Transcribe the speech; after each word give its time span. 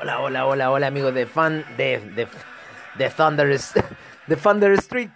Hola, 0.00 0.20
hola, 0.20 0.46
hola, 0.46 0.70
hola 0.70 0.86
amigos 0.86 1.12
de 1.12 1.26
Fan 1.26 1.64
de, 1.76 1.98
de, 2.14 2.26
de 2.94 3.10
Thunder 3.10 3.58
de 4.26 4.36
Thunder 4.36 4.72
Street. 4.72 5.10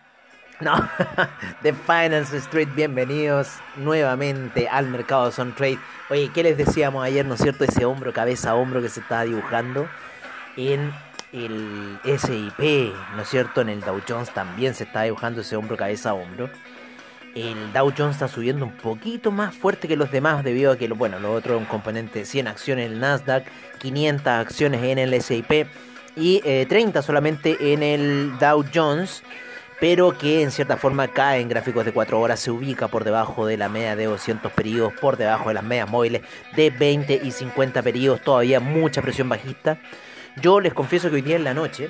No, 0.60 0.74
de 1.62 1.72
Finance 1.72 2.36
Street, 2.36 2.68
bienvenidos 2.74 3.58
nuevamente 3.76 4.68
al 4.68 4.86
mercado 4.88 5.32
Son 5.32 5.54
Trade. 5.54 5.78
Oye, 6.10 6.30
¿qué 6.32 6.42
les 6.42 6.56
decíamos 6.56 7.04
ayer, 7.04 7.26
no 7.26 7.34
es 7.34 7.40
cierto? 7.40 7.64
Ese 7.64 7.84
hombro, 7.84 8.12
cabeza, 8.12 8.54
hombro 8.54 8.80
que 8.80 8.88
se 8.88 9.00
estaba 9.00 9.24
dibujando 9.24 9.88
en 10.56 10.92
el 11.34 11.98
SIP, 12.04 12.94
¿no 13.16 13.22
es 13.22 13.28
cierto? 13.28 13.60
En 13.60 13.68
el 13.68 13.80
Dow 13.80 14.00
Jones 14.08 14.30
también 14.32 14.74
se 14.74 14.84
está 14.84 15.02
dibujando 15.02 15.40
ese 15.40 15.56
hombro, 15.56 15.76
cabeza 15.76 16.10
a 16.10 16.14
hombro. 16.14 16.48
El 17.34 17.72
Dow 17.72 17.92
Jones 17.96 18.14
está 18.14 18.28
subiendo 18.28 18.64
un 18.64 18.76
poquito 18.76 19.32
más 19.32 19.54
fuerte 19.54 19.88
que 19.88 19.96
los 19.96 20.12
demás 20.12 20.44
debido 20.44 20.70
a 20.70 20.78
que, 20.78 20.86
bueno, 20.88 21.18
lo 21.18 21.32
otro 21.32 21.54
es 21.54 21.60
un 21.60 21.66
componente 21.66 22.24
100 22.24 22.46
acciones 22.46 22.86
en 22.86 22.92
el 22.92 23.00
Nasdaq, 23.00 23.44
500 23.78 24.26
acciones 24.26 24.82
en 24.84 24.98
el 24.98 25.20
SIP 25.20 25.66
y 26.14 26.40
30 26.40 26.98
eh, 26.98 27.02
solamente 27.02 27.72
en 27.72 27.82
el 27.82 28.38
Dow 28.38 28.64
Jones 28.72 29.24
pero 29.80 30.16
que 30.16 30.42
en 30.42 30.50
cierta 30.50 30.76
forma 30.76 31.08
cae 31.08 31.40
en 31.40 31.48
gráficos 31.48 31.84
de 31.84 31.92
4 31.92 32.18
horas, 32.18 32.40
se 32.40 32.50
ubica 32.50 32.88
por 32.88 33.04
debajo 33.04 33.44
de 33.44 33.56
la 33.56 33.68
media 33.68 33.96
de 33.96 34.04
200 34.04 34.52
periodos, 34.52 34.92
por 34.94 35.16
debajo 35.16 35.48
de 35.48 35.54
las 35.54 35.64
medias 35.64 35.90
móviles 35.90 36.22
de 36.56 36.70
20 36.70 37.20
y 37.22 37.30
50 37.32 37.82
periodos, 37.82 38.22
todavía 38.22 38.60
mucha 38.60 39.02
presión 39.02 39.28
bajista. 39.28 39.78
Yo 40.40 40.60
les 40.60 40.74
confieso 40.74 41.08
que 41.10 41.16
hoy 41.16 41.22
día 41.22 41.36
en 41.36 41.44
la 41.44 41.54
noche 41.54 41.88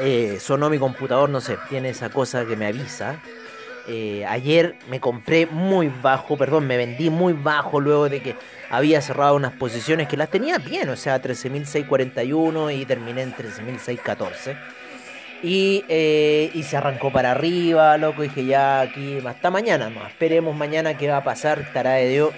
eh, 0.00 0.38
sonó 0.40 0.70
mi 0.70 0.78
computador, 0.78 1.28
no 1.28 1.40
sé, 1.40 1.58
tiene 1.68 1.90
esa 1.90 2.08
cosa 2.08 2.44
que 2.46 2.56
me 2.56 2.66
avisa. 2.66 3.20
Eh, 3.88 4.24
ayer 4.26 4.76
me 4.88 5.00
compré 5.00 5.46
muy 5.46 5.88
bajo, 5.88 6.36
perdón, 6.36 6.66
me 6.66 6.76
vendí 6.76 7.10
muy 7.10 7.32
bajo 7.32 7.80
luego 7.80 8.08
de 8.08 8.20
que 8.20 8.36
había 8.70 9.00
cerrado 9.00 9.34
unas 9.34 9.54
posiciones 9.54 10.08
que 10.08 10.16
las 10.16 10.30
tenía 10.30 10.58
bien, 10.58 10.88
o 10.90 10.96
sea, 10.96 11.20
13.641 11.20 12.78
y 12.78 12.84
terminé 12.84 13.22
en 13.22 13.34
13.614. 13.34 14.56
Y, 15.42 15.84
eh, 15.88 16.50
y 16.52 16.62
se 16.64 16.76
arrancó 16.76 17.10
para 17.12 17.30
arriba, 17.30 17.96
loco. 17.96 18.22
Dije 18.22 18.44
ya 18.44 18.80
aquí, 18.80 19.18
hasta 19.24 19.50
mañana 19.50 19.88
más. 19.88 20.10
Esperemos 20.10 20.54
mañana 20.54 20.98
qué 20.98 21.08
va 21.08 21.18
a 21.18 21.24
pasar, 21.24 21.60
estará 21.60 21.92
de 21.94 22.08
Dios. 22.08 22.30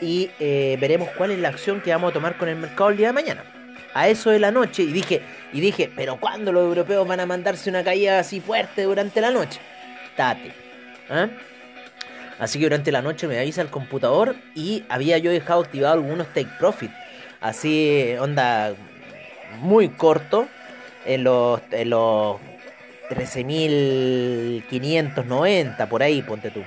Y 0.00 0.30
veremos 0.38 1.10
cuál 1.10 1.32
es 1.32 1.38
la 1.38 1.48
acción 1.48 1.82
que 1.82 1.90
vamos 1.90 2.10
a 2.10 2.14
tomar 2.14 2.38
con 2.38 2.48
el 2.48 2.56
mercado 2.56 2.90
el 2.90 2.96
día 2.96 3.08
de 3.08 3.12
mañana. 3.12 3.59
A 3.94 4.08
eso 4.08 4.30
de 4.30 4.38
la 4.38 4.50
noche. 4.50 4.82
Y 4.82 4.92
dije, 4.92 5.22
y 5.52 5.60
dije, 5.60 5.90
pero 5.94 6.18
¿cuándo 6.18 6.52
los 6.52 6.64
europeos 6.64 7.06
van 7.06 7.20
a 7.20 7.26
mandarse 7.26 7.70
una 7.70 7.82
caída 7.82 8.18
así 8.18 8.40
fuerte 8.40 8.84
durante 8.84 9.20
la 9.20 9.30
noche? 9.30 9.60
Tate. 10.16 10.52
¿eh? 11.10 11.28
Así 12.38 12.58
que 12.58 12.64
durante 12.64 12.92
la 12.92 13.02
noche 13.02 13.28
me 13.28 13.38
avisa 13.38 13.62
el 13.62 13.68
computador 13.68 14.36
y 14.54 14.84
había 14.88 15.18
yo 15.18 15.30
dejado 15.30 15.60
activado 15.60 15.94
algunos 15.94 16.28
take 16.28 16.48
profit. 16.58 16.90
Así, 17.40 18.14
onda 18.18 18.74
muy 19.60 19.90
corto 19.90 20.48
en 21.04 21.24
los, 21.24 21.60
en 21.70 21.90
los 21.90 22.38
13.590, 23.10 25.88
por 25.88 26.02
ahí, 26.02 26.22
ponte 26.22 26.50
tú. 26.50 26.62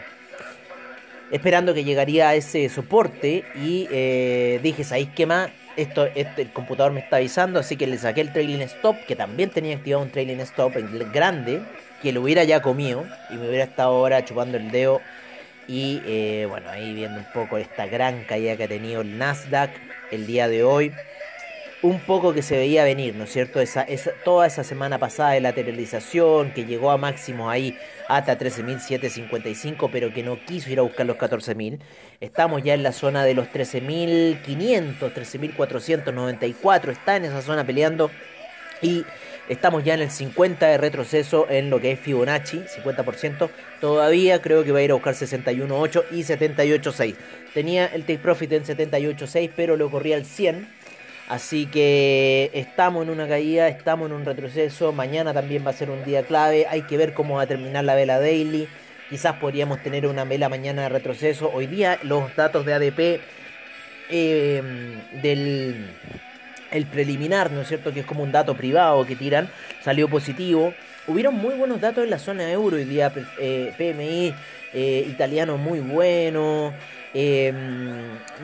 Esperando 1.32 1.74
que 1.74 1.84
llegaría 1.84 2.30
a 2.30 2.36
ese 2.36 2.70
soporte 2.70 3.44
y 3.56 3.88
eh, 3.90 4.60
dije, 4.62 4.84
¿sabéis 4.84 5.10
qué 5.16 5.26
más? 5.26 5.50
Esto, 5.76 6.06
este, 6.14 6.44
el 6.44 6.52
computador 6.52 6.92
me 6.92 7.00
está 7.00 7.18
avisando, 7.18 7.60
así 7.60 7.78
que 7.78 7.88
le 7.88 7.98
saqué 7.98 8.22
el 8.22 8.32
trailing 8.32 8.62
stop, 8.62 8.96
que 9.08 9.16
también 9.16 9.50
tenía 9.50 9.76
activado 9.76 10.04
un 10.04 10.12
trailing 10.12 10.40
stop 10.42 10.74
grande, 11.12 11.62
que 12.02 12.12
lo 12.12 12.22
hubiera 12.22 12.44
ya 12.44 12.62
comido 12.62 13.06
y 13.30 13.36
me 13.36 13.48
hubiera 13.48 13.64
estado 13.64 13.90
ahora 13.90 14.24
chupando 14.24 14.58
el 14.58 14.70
dedo. 14.72 15.02
Y 15.68 16.02
eh, 16.06 16.46
bueno, 16.50 16.70
ahí 16.70 16.94
viendo 16.94 17.20
un 17.20 17.26
poco 17.34 17.58
esta 17.58 17.86
gran 17.88 18.24
caída 18.26 18.58
que 18.58 18.66
ha 18.66 18.68
tenido 18.68 19.02
el 19.02 19.18
Nasdaq 19.18 19.72
el 20.12 20.28
día 20.28 20.48
de 20.48 20.64
hoy 20.64 20.94
un 21.84 22.00
poco 22.00 22.34
que 22.34 22.42
se 22.42 22.56
veía 22.56 22.86
venir, 22.86 23.14
¿no 23.14 23.26
es 23.26 23.34
cierto? 23.34 23.60
Esa, 23.60 23.86
toda 24.24 24.48
esa 24.48 24.64
semana 24.64 25.00
pasada 25.00 25.32
de 25.32 25.42
lateralización 25.42 26.54
que 26.54 26.66
llegó 26.66 26.92
a 26.92 26.98
máximo 26.98 27.50
ahí 27.50 27.78
hasta 28.08 28.40
13.755, 28.40 29.90
pero 29.92 30.14
que 30.14 30.24
no 30.24 30.40
quiso 30.46 30.72
ir 30.72 30.80
a 30.80 30.84
buscar 30.84 31.06
los 31.06 31.18
14.000. 31.18 31.80
Estamos 32.22 32.64
ya 32.64 32.74
en 32.74 32.84
la 32.84 32.94
zona 32.94 33.26
de 33.26 33.34
los 33.34 33.48
13.500, 33.50 34.98
13.494, 34.98 36.90
está 36.90 37.18
en 37.18 37.26
esa 37.26 37.42
zona 37.42 37.66
peleando 37.66 38.10
y 38.82 39.04
estamos 39.50 39.84
ya 39.84 39.96
en 39.96 40.04
el 40.04 40.10
50 40.10 40.66
de 40.66 40.78
retroceso 40.78 41.48
en 41.50 41.70
lo 41.70 41.82
que 41.82 41.92
es 41.92 42.00
Fibonacci, 42.00 42.60
50%. 42.60 43.50
Todavía 43.82 44.42
creo 44.42 44.64
que 44.64 44.72
va 44.72 44.80
a 44.80 44.84
ir 44.84 44.92
a 44.92 44.94
buscar 44.94 45.16
61.8 45.16 46.06
y 46.12 46.22
78.6. 46.24 47.16
Tenía 47.54 47.88
el 47.88 48.04
take 48.04 48.20
profit 48.20 48.54
en 48.54 48.64
78.6, 48.64 49.52
pero 49.54 49.76
lo 49.76 49.92
corría 49.92 50.16
al 50.16 50.24
100 50.24 50.83
Así 51.30 51.68
que 51.68 52.52
estamos 52.54 53.04
en 53.04 53.10
una 53.10 53.28
caída, 53.28 53.68
estamos 53.70 54.10
en 54.10 54.16
un 54.16 54.26
retroceso. 54.26 54.92
Mañana 54.92 55.34
también 55.34 55.66
va 55.66 55.70
a 55.70 55.74
ser 55.74 55.90
un 55.90 56.04
día 56.04 56.24
clave. 56.24 56.68
Hay 56.70 56.82
que 56.84 56.98
ver 56.98 57.14
cómo 57.14 57.36
va 57.36 57.44
a 57.44 57.48
terminar 57.48 57.86
la 57.86 57.96
vela 57.96 58.20
daily. 58.20 58.68
Quizás 59.10 59.38
podríamos 59.38 59.82
tener 59.82 60.06
una 60.06 60.26
vela 60.26 60.50
mañana 60.50 60.84
de 60.84 60.90
retroceso. 60.90 61.50
Hoy 61.54 61.68
día 61.68 62.00
los 62.04 62.36
datos 62.36 62.66
de 62.66 62.74
ADP 62.74 63.22
em, 64.10 65.22
del 65.22 65.88
el 66.72 66.88
preliminar, 66.88 67.52
¿no 67.52 67.62
es 67.62 67.68
cierto? 67.68 67.94
Que 67.94 68.00
es 68.02 68.06
como 68.06 68.24
un 68.24 68.32
dato 68.32 68.58
privado 68.58 69.06
que 69.06 69.16
tiran, 69.16 69.48
salió 69.84 70.10
positivo. 70.10 70.74
Hubieron 71.08 71.36
muy 71.36 71.54
buenos 71.54 71.80
datos 71.80 72.04
en 72.04 72.10
la 72.10 72.18
zona 72.18 72.52
euro 72.52 72.78
hoy 72.78 72.86
día. 72.86 73.14
Eh, 73.40 73.74
PMI 73.78 74.34
eh, 74.74 75.06
italiano 75.08 75.58
muy 75.58 75.80
bueno. 75.80 76.74
Eh, 77.14 77.54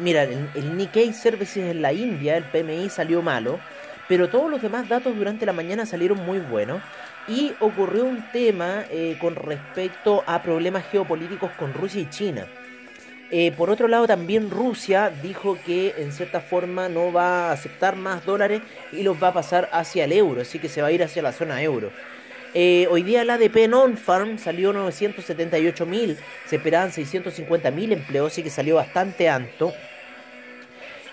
mira, 0.01 0.23
el, 0.23 0.77
Nikkei 0.77 1.13
Services 1.13 1.57
en 1.57 1.81
la 1.81 1.93
India, 1.93 2.37
el 2.37 2.43
PMI 2.43 2.89
salió 2.89 3.21
malo, 3.21 3.59
pero 4.07 4.29
todos 4.29 4.49
los 4.49 4.61
demás 4.61 4.87
datos 4.87 5.15
durante 5.15 5.45
la 5.45 5.53
mañana 5.53 5.85
salieron 5.85 6.25
muy 6.25 6.39
buenos. 6.39 6.81
Y 7.27 7.53
ocurrió 7.59 8.05
un 8.05 8.25
tema 8.31 8.85
eh, 8.89 9.17
con 9.21 9.35
respecto 9.35 10.23
a 10.25 10.41
problemas 10.41 10.85
geopolíticos 10.91 11.51
con 11.51 11.73
Rusia 11.73 12.01
y 12.01 12.09
China. 12.09 12.47
Eh, 13.31 13.51
por 13.55 13.69
otro 13.69 13.87
lado, 13.87 14.07
también 14.07 14.49
Rusia 14.49 15.11
dijo 15.21 15.57
que 15.63 15.93
en 15.97 16.11
cierta 16.11 16.41
forma 16.41 16.89
no 16.89 17.13
va 17.13 17.49
a 17.49 17.51
aceptar 17.51 17.95
más 17.95 18.25
dólares 18.25 18.61
y 18.91 19.03
los 19.03 19.21
va 19.21 19.27
a 19.27 19.33
pasar 19.33 19.69
hacia 19.71 20.05
el 20.05 20.13
euro, 20.13 20.41
así 20.41 20.57
que 20.57 20.69
se 20.69 20.81
va 20.81 20.87
a 20.87 20.91
ir 20.91 21.03
hacia 21.03 21.21
la 21.21 21.31
zona 21.31 21.61
euro. 21.61 21.91
Eh, 22.53 22.87
hoy 22.89 23.03
día 23.03 23.21
el 23.21 23.29
ADP 23.29 23.67
non-farm 23.67 24.39
salió 24.39 24.73
978 24.73 25.85
mil, 25.85 26.17
se 26.47 26.55
esperaban 26.55 26.91
650 26.91 27.69
mil 27.71 27.91
empleos, 27.91 28.31
así 28.31 28.41
que 28.41 28.49
salió 28.49 28.75
bastante 28.75 29.29
alto. 29.29 29.73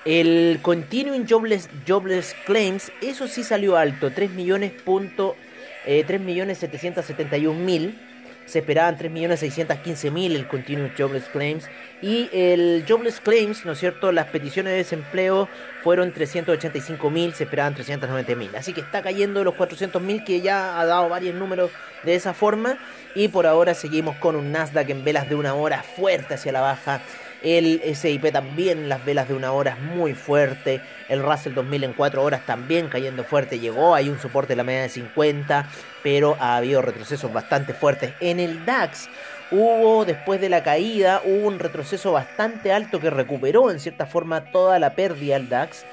El 0.05 0.61
Continuing 0.63 1.27
Jobless, 1.29 1.69
Jobless 1.87 2.35
Claims, 2.47 2.91
eso 3.03 3.29
sí 3.29 3.43
salió 3.43 3.77
alto, 3.77 4.13
3 4.13 4.31
millones, 4.31 4.73
punto, 4.73 5.37
3 5.85 6.09
eh, 6.09 6.19
millones 6.19 6.59
771 6.59 7.59
mil 7.59 7.99
se 8.47 8.61
esperaban 8.61 8.97
3.615.000 8.97 10.35
el 10.35 10.49
Continuous 10.49 10.93
Jobless 10.97 11.29
Claims 11.29 11.69
y 12.01 12.31
el 12.33 12.85
Jobless 12.89 13.21
Claims, 13.21 13.65
¿no 13.65 13.73
es 13.73 13.79
cierto? 13.79 14.13
Las 14.13 14.27
peticiones 14.27 14.73
de 14.73 14.79
desempleo 14.79 15.49
fueron 15.83 16.15
385.000, 16.15 17.33
se 17.33 17.45
esperaban 17.45 17.75
390.000. 17.75 18.55
Así 18.57 18.73
que 18.73 18.81
está 18.81 19.03
cayendo 19.03 19.45
los 19.45 19.55
400.000 19.55 20.25
que 20.25 20.41
ya 20.41 20.81
ha 20.81 20.87
dado 20.87 21.09
varios 21.09 21.35
números 21.35 21.71
de 22.05 22.15
esa 22.15 22.33
forma 22.35 22.79
y 23.15 23.29
por 23.29 23.47
ahora 23.47 23.75
seguimos 23.75 24.17
con 24.17 24.37
un 24.37 24.53
Nasdaq 24.53 24.89
en 24.91 25.05
velas 25.05 25.29
de 25.29 25.35
una 25.35 25.55
hora 25.55 25.83
fuerte 25.83 26.35
hacia 26.35 26.53
la 26.53 26.61
baja 26.61 27.03
el 27.43 27.81
SIP 27.95 28.33
también, 28.33 28.89
las 28.89 29.05
velas 29.05 29.29
de 29.29 29.35
una 29.35 29.53
hora 29.53 29.73
es 29.73 29.81
muy 29.81 30.15
fuerte. 30.15 30.81
El 31.09 31.23
Russell 31.23 31.55
2000 31.55 31.85
en 31.85 31.93
4 31.93 32.23
horas 32.23 32.45
también 32.47 32.89
cayendo 32.89 33.25
fuerte. 33.25 33.59
Llegó, 33.59 33.95
hay 33.95 34.09
un 34.09 34.19
soporte 34.19 34.53
de 34.53 34.57
la 34.57 34.65
media 34.65 34.83
de 34.83 34.89
50, 34.89 35.69
pero 36.03 36.37
ha 36.41 36.57
habido 36.57 36.83
retrocesos 36.83 37.33
bastante 37.33 37.75
fuertes. 37.75 38.15
En 38.21 38.41
el 38.41 38.65
DAX 38.65 39.09
hubo, 39.51 40.05
después 40.05 40.41
de 40.41 40.49
la 40.49 40.63
caída, 40.63 41.21
un 41.25 41.59
retroceso 41.59 42.13
bastante 42.13 42.73
alto 42.73 43.01
que 43.01 43.11
recuperó 43.11 43.71
en 43.71 43.81
cierta 43.81 44.07
forma 44.07 44.51
toda 44.51 44.79
la 44.79 44.95
pérdida 44.95 45.37
al 45.37 45.49
DAX. 45.49 45.85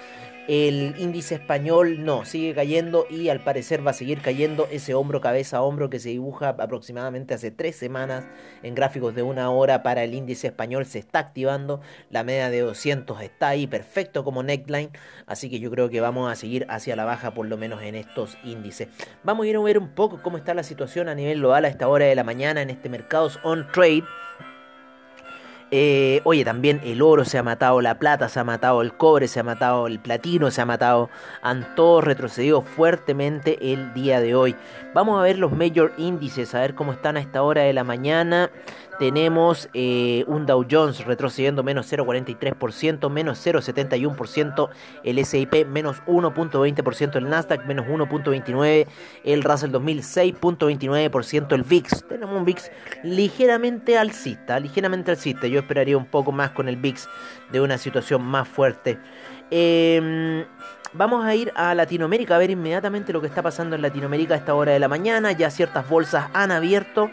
El 0.47 0.95
índice 0.97 1.35
español 1.35 2.03
no, 2.03 2.25
sigue 2.25 2.53
cayendo 2.53 3.07
y 3.09 3.29
al 3.29 3.39
parecer 3.39 3.85
va 3.85 3.91
a 3.91 3.93
seguir 3.93 4.19
cayendo 4.19 4.67
ese 4.71 4.93
hombro 4.93 5.21
cabeza 5.21 5.57
a 5.57 5.61
hombro 5.61 5.89
que 5.89 5.99
se 5.99 6.09
dibuja 6.09 6.49
aproximadamente 6.49 7.33
hace 7.33 7.49
tres 7.49 7.77
semanas 7.77 8.25
en 8.61 8.75
gráficos 8.75 9.15
de 9.15 9.23
una 9.23 9.49
hora 9.51 9.83
para 9.83 10.03
el 10.03 10.13
índice 10.13 10.47
español 10.47 10.85
se 10.85 10.99
está 10.99 11.19
activando, 11.19 11.79
la 12.09 12.25
media 12.25 12.49
de 12.49 12.59
200 12.59 13.21
está 13.21 13.47
ahí 13.47 13.67
perfecto 13.67 14.25
como 14.25 14.43
neckline, 14.43 14.91
así 15.27 15.49
que 15.49 15.61
yo 15.61 15.71
creo 15.71 15.89
que 15.89 16.01
vamos 16.01 16.29
a 16.29 16.35
seguir 16.35 16.65
hacia 16.67 16.97
la 16.97 17.05
baja 17.05 17.33
por 17.33 17.47
lo 17.47 17.55
menos 17.55 17.81
en 17.81 17.95
estos 17.95 18.37
índices. 18.43 18.89
Vamos 19.23 19.45
a 19.45 19.49
ir 19.49 19.55
a 19.55 19.61
ver 19.61 19.77
un 19.77 19.95
poco 19.95 20.21
cómo 20.21 20.37
está 20.37 20.53
la 20.53 20.63
situación 20.63 21.07
a 21.07 21.15
nivel 21.15 21.39
global 21.39 21.63
a 21.63 21.69
esta 21.69 21.87
hora 21.87 22.05
de 22.05 22.15
la 22.15 22.25
mañana 22.25 22.61
en 22.61 22.69
este 22.69 22.89
mercados 22.89 23.39
on 23.43 23.65
trade. 23.71 24.03
Eh, 25.75 26.21
oye, 26.23 26.45
también 26.45 26.81
el 26.83 27.01
oro 27.01 27.25
se 27.25 27.39
ha 27.39 27.41
matado, 27.41 27.81
la 27.81 27.97
plata 27.97 28.29
se 28.29 28.39
ha 28.39 28.43
matado, 28.43 28.83
el 28.83 28.93
cobre 28.93 29.27
se 29.27 29.39
ha 29.39 29.43
matado, 29.43 29.87
el 29.87 29.97
platino 29.97 30.51
se 30.51 30.61
ha 30.61 30.67
matado. 30.67 31.09
Han 31.41 31.73
todos 31.73 32.03
retrocedido 32.03 32.61
fuertemente 32.61 33.73
el 33.73 33.91
día 33.95 34.21
de 34.21 34.35
hoy. 34.35 34.55
Vamos 34.93 35.19
a 35.19 35.23
ver 35.23 35.39
los 35.39 35.51
major 35.51 35.91
índices, 35.97 36.53
a 36.53 36.59
ver 36.59 36.75
cómo 36.75 36.93
están 36.93 37.17
a 37.17 37.21
esta 37.21 37.41
hora 37.41 37.63
de 37.63 37.73
la 37.73 37.83
mañana. 37.83 38.51
Tenemos 38.99 39.69
eh, 39.73 40.23
un 40.27 40.45
Dow 40.45 40.65
Jones 40.69 41.05
retrocediendo 41.05 41.63
menos 41.63 41.91
0,43%, 41.91 43.09
menos 43.09 43.45
0,71%, 43.45 44.69
el 45.03 45.25
SIP 45.25 45.65
menos 45.67 46.01
1,20%, 46.05 47.15
el 47.15 47.29
Nasdaq 47.29 47.65
menos 47.65 47.87
1,29%, 47.87 48.87
el 49.23 49.43
Russell 49.43 49.71
2000 49.71 50.03
6,29%, 50.03 51.53
el 51.53 51.63
VIX. 51.63 52.07
Tenemos 52.07 52.35
un 52.35 52.45
VIX 52.45 52.71
ligeramente 53.03 53.97
alcista, 53.97 54.59
ligeramente 54.59 55.11
alcista. 55.11 55.47
Yo 55.47 55.59
esperaría 55.59 55.97
un 55.97 56.05
poco 56.05 56.31
más 56.31 56.51
con 56.51 56.67
el 56.67 56.77
VIX 56.77 57.07
de 57.51 57.61
una 57.61 57.77
situación 57.77 58.21
más 58.21 58.47
fuerte. 58.47 58.99
Em, 59.51 60.45
vamos 60.93 61.25
a 61.25 61.35
ir 61.35 61.51
a 61.55 61.73
Latinoamérica 61.75 62.35
a 62.35 62.39
ver 62.39 62.49
inmediatamente 62.49 63.13
lo 63.13 63.21
que 63.21 63.27
está 63.27 63.41
pasando 63.41 63.75
en 63.75 63.81
Latinoamérica 63.81 64.33
a 64.33 64.37
esta 64.37 64.53
hora 64.53 64.71
de 64.71 64.79
la 64.79 64.87
mañana. 64.87 65.31
Ya 65.31 65.49
ciertas 65.49 65.87
bolsas 65.87 66.29
han 66.33 66.51
abierto. 66.51 67.09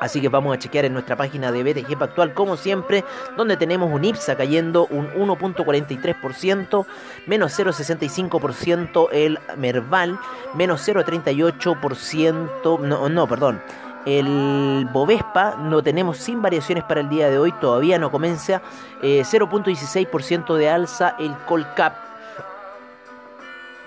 Así 0.00 0.20
que 0.20 0.28
vamos 0.28 0.54
a 0.54 0.58
chequear 0.58 0.84
en 0.84 0.92
nuestra 0.92 1.16
página 1.16 1.52
de 1.52 1.62
BTG 1.62 2.02
Actual 2.02 2.34
como 2.34 2.56
siempre, 2.56 3.04
donde 3.36 3.56
tenemos 3.56 3.90
un 3.90 4.04
IPSA 4.04 4.36
cayendo 4.36 4.86
un 4.86 5.08
1.43%, 5.14 6.86
menos 7.26 7.58
0.65% 7.58 9.08
el 9.12 9.38
Merval, 9.56 10.18
menos 10.54 10.86
0.38%, 10.86 12.80
no, 12.80 13.08
no, 13.08 13.26
perdón, 13.26 13.62
el 14.04 14.86
Bovespa 14.92 15.56
no 15.56 15.82
tenemos 15.82 16.18
sin 16.18 16.42
variaciones 16.42 16.84
para 16.84 17.00
el 17.00 17.08
día 17.08 17.30
de 17.30 17.38
hoy, 17.38 17.52
todavía 17.52 17.98
no 17.98 18.10
comienza. 18.10 18.60
0.16% 19.02 20.56
de 20.56 20.68
alza 20.68 21.16
el 21.18 21.34
Colcap. 21.46 21.94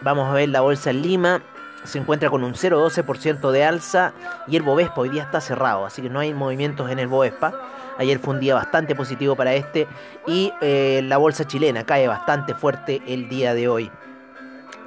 Vamos 0.01 0.27
a 0.29 0.33
ver 0.33 0.49
la 0.49 0.61
bolsa 0.61 0.89
en 0.89 1.01
Lima 1.03 1.41
se 1.87 1.97
encuentra 1.99 2.29
con 2.29 2.43
un 2.43 2.53
0,12% 2.53 3.51
de 3.51 3.63
alza 3.63 4.13
y 4.47 4.57
el 4.57 4.61
Bovespa 4.61 5.01
hoy 5.01 5.09
día 5.09 5.23
está 5.23 5.39
cerrado, 5.39 5.85
así 5.85 6.01
que 6.01 6.09
no 6.09 6.19
hay 6.19 6.33
movimientos 6.33 6.91
en 6.91 6.99
el 6.99 7.07
Bovespa. 7.07 7.53
Ayer 7.97 8.19
fue 8.19 8.35
un 8.35 8.39
día 8.39 8.53
bastante 8.53 8.93
positivo 8.93 9.35
para 9.35 9.53
este 9.53 9.87
y 10.27 10.51
eh, 10.61 11.01
la 11.03 11.17
bolsa 11.17 11.47
chilena 11.47 11.85
cae 11.85 12.07
bastante 12.07 12.53
fuerte 12.53 13.01
el 13.07 13.29
día 13.29 13.53
de 13.53 13.69
hoy. 13.69 13.89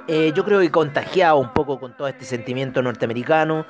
Eh, 0.07 0.31
yo 0.35 0.45
creo 0.45 0.59
que 0.59 0.69
contagiado 0.69 1.37
un 1.37 1.49
poco 1.49 1.79
con 1.79 1.95
todo 1.97 2.07
este 2.07 2.23
sentimiento 2.23 2.81
norteamericano. 2.81 3.65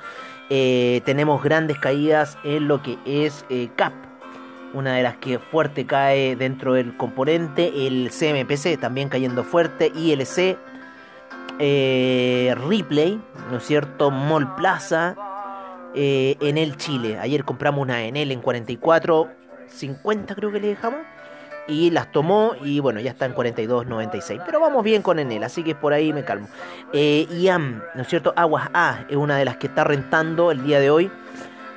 Eh, 0.50 1.00
tenemos 1.04 1.42
grandes 1.42 1.78
caídas 1.78 2.36
en 2.44 2.68
lo 2.68 2.82
que 2.82 2.98
es 3.06 3.44
CAP, 3.76 3.94
una 4.74 4.94
de 4.94 5.02
las 5.02 5.16
que 5.16 5.38
fuerte 5.38 5.86
cae 5.86 6.36
dentro 6.36 6.74
del 6.74 6.96
componente. 6.96 7.86
El 7.86 8.10
CMPC 8.10 8.78
también 8.78 9.08
cayendo 9.08 9.42
fuerte. 9.42 9.90
ILC 9.94 10.58
eh, 11.64 12.56
Ripley, 12.66 13.22
¿no 13.50 13.58
es 13.58 13.64
cierto? 13.64 14.10
Mall 14.10 14.56
Plaza, 14.56 15.14
eh, 15.94 16.36
en 16.40 16.58
el 16.58 16.76
Chile. 16.76 17.18
Ayer 17.20 17.44
compramos 17.44 17.82
una 17.82 18.02
en 18.02 18.16
él 18.16 18.32
en 18.32 18.40
44, 18.40 19.30
50 19.68 20.34
creo 20.34 20.50
que 20.50 20.58
le 20.58 20.68
dejamos. 20.68 21.00
Y 21.68 21.90
las 21.90 22.10
tomó 22.10 22.56
y 22.60 22.80
bueno, 22.80 22.98
ya 22.98 23.12
está 23.12 23.26
en 23.26 23.36
42.96. 23.36 24.42
Pero 24.44 24.58
vamos 24.58 24.82
bien 24.82 25.02
con 25.02 25.20
Enel, 25.20 25.44
así 25.44 25.62
que 25.62 25.76
por 25.76 25.92
ahí 25.92 26.12
me 26.12 26.24
calmo. 26.24 26.48
Eh, 26.92 27.28
IAM, 27.30 27.80
¿no 27.94 28.02
es 28.02 28.08
cierto? 28.08 28.34
Aguas 28.34 28.68
A 28.74 29.04
es 29.08 29.16
una 29.16 29.36
de 29.36 29.44
las 29.44 29.58
que 29.58 29.68
está 29.68 29.84
rentando 29.84 30.50
el 30.50 30.64
día 30.64 30.80
de 30.80 30.90
hoy. 30.90 31.12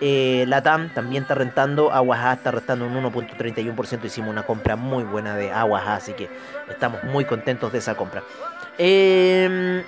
Eh, 0.01 0.43
la 0.47 0.61
TAM 0.61 0.93
también 0.93 1.23
está 1.23 1.35
rentando, 1.35 1.93
Aguas 1.93 2.19
A 2.19 2.33
está 2.33 2.51
rentando 2.51 2.85
un 2.85 2.95
1.31%, 2.95 4.03
hicimos 4.03 4.29
una 4.29 4.43
compra 4.43 4.75
muy 4.75 5.03
buena 5.03 5.35
de 5.35 5.51
Aguas 5.51 5.87
A, 5.87 5.95
así 5.95 6.11
que 6.13 6.29
estamos 6.69 7.03
muy 7.05 7.23
contentos 7.23 7.71
de 7.71 7.77
esa 7.77 7.95
compra. 7.95 8.21
Em, 8.77 9.83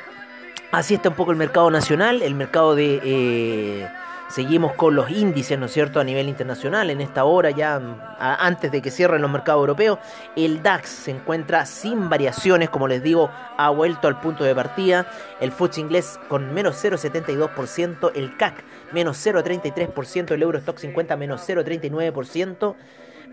así 0.71 0.95
está 0.95 1.09
un 1.09 1.15
poco 1.15 1.31
el 1.31 1.37
mercado 1.37 1.69
nacional, 1.71 2.21
el 2.21 2.35
mercado 2.35 2.75
de... 2.75 3.01
Eh, 3.03 3.87
seguimos 4.29 4.73
con 4.73 4.95
los 4.95 5.09
índices, 5.09 5.57
¿no 5.57 5.67
es 5.67 5.71
cierto?, 5.71 5.99
a 5.99 6.03
nivel 6.03 6.27
internacional. 6.27 6.89
En 6.89 7.01
esta 7.01 7.23
hora, 7.23 7.51
ya 7.51 7.81
antes 8.19 8.71
de 8.71 8.81
que 8.81 8.91
cierren 8.91 9.21
los 9.21 9.31
mercados 9.31 9.61
europeos, 9.61 9.99
el 10.35 10.61
DAX 10.61 10.89
se 10.89 11.11
encuentra 11.11 11.65
sin 11.65 12.09
variaciones, 12.09 12.69
como 12.69 12.87
les 12.87 13.01
digo, 13.01 13.29
ha 13.57 13.69
vuelto 13.69 14.07
al 14.07 14.19
punto 14.19 14.43
de 14.43 14.53
partida. 14.53 15.07
El 15.39 15.51
FTSE 15.51 15.81
inglés 15.81 16.19
con 16.27 16.53
menos 16.53 16.83
0,72%, 16.83 18.11
el 18.15 18.35
CAC 18.37 18.63
menos 18.91 19.25
0,33%, 19.25 20.31
el 20.31 20.41
Eurostock 20.41 20.77
50 20.77 21.15
menos 21.15 21.47
0,39% 21.47 22.75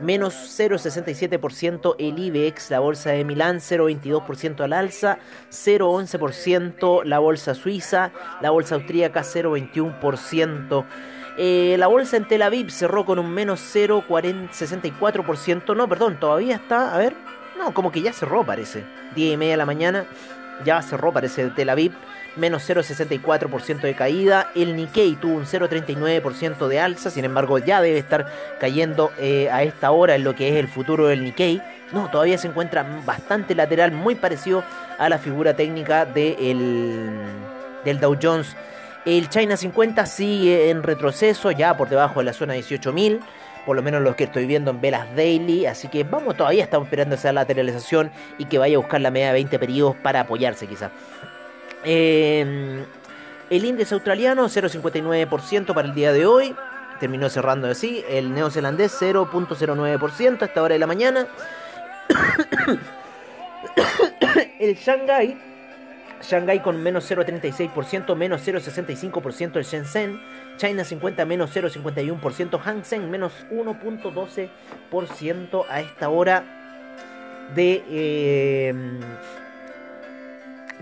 menos 0.00 0.34
0,67% 0.34 1.96
el 1.98 2.18
IBEX, 2.18 2.70
la 2.70 2.80
bolsa 2.80 3.10
de 3.10 3.24
Milán, 3.24 3.58
0,22% 3.58 4.60
al 4.60 4.72
alza, 4.72 5.18
0,11% 5.50 7.04
la 7.04 7.18
bolsa 7.18 7.54
suiza, 7.54 8.12
la 8.40 8.48
bolsa 8.50 8.76
austríaca 8.76 9.22
0,21%. 9.22 10.86
Eh, 11.36 11.74
la 11.78 11.88
bolsa 11.88 12.16
en 12.16 12.28
Tel 12.28 12.42
Aviv 12.42 12.70
cerró 12.70 13.04
con 13.04 13.18
un 13.18 13.28
menos 13.30 13.60
0,64%. 13.74 15.76
No, 15.76 15.88
perdón, 15.88 16.20
todavía 16.20 16.54
está, 16.56 16.94
a 16.94 16.98
ver, 16.98 17.16
no, 17.58 17.74
como 17.74 17.90
que 17.90 18.02
ya 18.02 18.12
cerró 18.12 18.44
parece. 18.44 18.84
10 19.16 19.34
y 19.34 19.36
media 19.36 19.54
de 19.54 19.58
la 19.58 19.66
mañana, 19.66 20.06
ya 20.64 20.80
cerró 20.82 21.12
parece 21.12 21.48
Tel 21.50 21.70
Aviv 21.70 21.92
menos 22.36 22.68
0,64% 22.68 23.80
de 23.80 23.94
caída. 23.94 24.50
El 24.54 24.76
Nikkei 24.76 25.16
tuvo 25.16 25.34
un 25.34 25.46
0,39% 25.46 26.68
de 26.68 26.80
alza, 26.80 27.10
sin 27.10 27.24
embargo 27.24 27.58
ya 27.58 27.80
debe 27.80 27.98
estar 27.98 28.26
cayendo 28.60 29.12
eh, 29.18 29.48
a 29.50 29.62
esta 29.62 29.90
hora 29.90 30.14
en 30.14 30.24
lo 30.24 30.34
que 30.34 30.48
es 30.48 30.56
el 30.56 30.68
futuro 30.68 31.06
del 31.06 31.24
Nikkei. 31.24 31.62
No, 31.92 32.10
todavía 32.10 32.38
se 32.38 32.48
encuentra 32.48 32.84
bastante 33.04 33.54
lateral, 33.54 33.92
muy 33.92 34.14
parecido 34.14 34.64
a 34.98 35.08
la 35.08 35.18
figura 35.18 35.54
técnica 35.54 36.04
del 36.04 37.20
Dow 38.00 38.16
Jones. 38.20 38.56
El 39.04 39.28
China 39.28 39.56
50 39.56 40.06
sigue 40.06 40.70
en 40.70 40.82
retroceso, 40.82 41.50
ya 41.50 41.76
por 41.76 41.88
debajo 41.88 42.20
de 42.20 42.24
la 42.24 42.32
zona 42.32 42.56
18.000 42.56 43.20
por 43.64 43.76
lo 43.76 43.82
menos 43.82 44.02
lo 44.02 44.14
que 44.14 44.24
estoy 44.24 44.46
viendo 44.46 44.70
en 44.70 44.80
velas 44.80 45.06
daily, 45.16 45.66
así 45.66 45.88
que 45.88 46.04
vamos, 46.04 46.36
todavía 46.36 46.64
estamos 46.64 46.86
esperando 46.86 47.14
esa 47.14 47.32
lateralización 47.32 48.10
y 48.38 48.44
que 48.44 48.58
vaya 48.58 48.76
a 48.76 48.78
buscar 48.78 49.00
la 49.00 49.10
media 49.10 49.28
de 49.28 49.32
20 49.34 49.58
periodos 49.58 49.96
para 49.96 50.20
apoyarse 50.20 50.66
quizá. 50.66 50.90
Em, 51.84 52.84
el 53.50 53.64
índice 53.64 53.94
australiano 53.94 54.46
0,59% 54.46 55.74
para 55.74 55.88
el 55.88 55.94
día 55.94 56.12
de 56.12 56.26
hoy. 56.26 56.54
Terminó 56.98 57.28
cerrando 57.28 57.68
así. 57.68 58.04
El 58.08 58.34
neozelandés 58.34 59.00
0.09% 59.00 60.42
a 60.42 60.46
esta 60.46 60.62
hora 60.62 60.72
de 60.74 60.78
la 60.78 60.86
mañana. 60.86 61.26
el 64.58 64.74
Shanghai. 64.76 65.38
Shanghai 66.22 66.62
con 66.62 66.82
menos 66.82 67.10
0.36%, 67.10 68.16
menos 68.16 68.46
0.65% 68.46 69.56
el 69.56 69.64
Shenzhen. 69.64 70.20
China 70.56 70.84
50 70.84 71.24
menos 71.26 71.54
0.51%. 71.54 72.60
Hang 72.60 72.84
Seng 72.84 73.10
menos 73.10 73.32
1.12% 73.50 75.64
a 75.68 75.80
esta 75.80 76.08
hora 76.08 76.44
de... 77.54 77.84
Eh, 77.88 78.74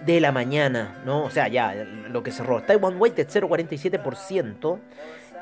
de 0.05 0.21
la 0.21 0.33
mañana, 0.33 1.01
¿no? 1.05 1.25
O 1.25 1.31
sea, 1.31 1.49
ya 1.49 1.75
lo 1.75 2.23
que 2.23 2.33
cerró. 2.33 2.63
Taiwan 2.63 3.01
Weighted 3.01 3.29
0,47%, 3.29 4.79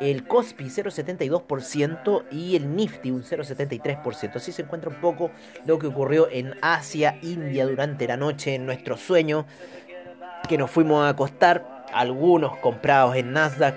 el 0.00 0.26
Cospi 0.26 0.64
0,72% 0.64 2.25
y 2.31 2.57
el 2.57 2.75
Nifty 2.75 3.11
un 3.11 3.23
0,73%. 3.23 4.37
Así 4.37 4.52
se 4.52 4.62
encuentra 4.62 4.90
un 4.90 5.00
poco 5.00 5.31
lo 5.67 5.79
que 5.79 5.87
ocurrió 5.87 6.29
en 6.31 6.55
Asia, 6.62 7.19
India 7.23 7.67
durante 7.67 8.07
la 8.07 8.17
noche, 8.17 8.55
en 8.55 8.67
nuestro 8.67 8.97
sueño, 8.97 9.47
que 10.49 10.59
nos 10.59 10.71
fuimos 10.71 11.05
a 11.05 11.11
acostar, 11.11 11.87
algunos 11.93 12.57
comprados 12.59 13.17
en 13.17 13.33
Nasdaq. 13.33 13.75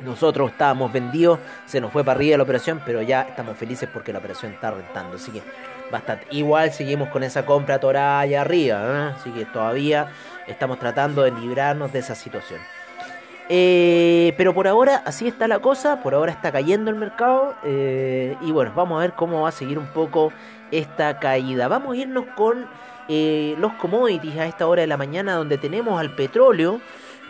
Nosotros 0.00 0.52
estábamos 0.52 0.92
vendidos, 0.92 1.40
se 1.66 1.80
nos 1.80 1.92
fue 1.92 2.04
para 2.04 2.16
arriba 2.16 2.36
la 2.36 2.44
operación, 2.44 2.80
pero 2.84 3.02
ya 3.02 3.22
estamos 3.22 3.56
felices 3.56 3.88
porque 3.92 4.12
la 4.12 4.20
operación 4.20 4.52
está 4.52 4.70
rentando. 4.70 5.16
Así 5.16 5.32
que 5.32 5.42
bastante. 5.90 6.26
Igual 6.30 6.72
seguimos 6.72 7.08
con 7.08 7.22
esa 7.22 7.44
compra 7.44 7.80
torada 7.80 8.20
allá 8.20 8.42
arriba, 8.42 8.80
¿eh? 8.80 9.14
así 9.16 9.30
que 9.30 9.44
todavía 9.46 10.08
estamos 10.46 10.78
tratando 10.78 11.22
de 11.22 11.32
librarnos 11.32 11.92
de 11.92 11.98
esa 11.98 12.14
situación. 12.14 12.60
Eh, 13.50 14.34
pero 14.36 14.52
por 14.54 14.68
ahora 14.68 15.02
así 15.06 15.26
está 15.26 15.48
la 15.48 15.58
cosa, 15.58 16.02
por 16.02 16.14
ahora 16.14 16.30
está 16.30 16.52
cayendo 16.52 16.90
el 16.90 16.96
mercado 16.96 17.54
eh, 17.64 18.36
y 18.42 18.52
bueno, 18.52 18.72
vamos 18.76 18.98
a 18.98 19.00
ver 19.00 19.14
cómo 19.14 19.42
va 19.42 19.48
a 19.48 19.52
seguir 19.52 19.78
un 19.78 19.86
poco 19.86 20.32
esta 20.70 21.18
caída. 21.18 21.66
Vamos 21.66 21.94
a 21.94 21.96
irnos 21.96 22.26
con 22.36 22.66
los 23.08 23.72
commodities 23.80 24.36
a 24.36 24.44
esta 24.44 24.66
hora 24.66 24.82
de 24.82 24.86
la 24.86 24.98
mañana 24.98 25.32
donde 25.32 25.56
tenemos 25.56 25.98
al 25.98 26.14
petróleo 26.14 26.78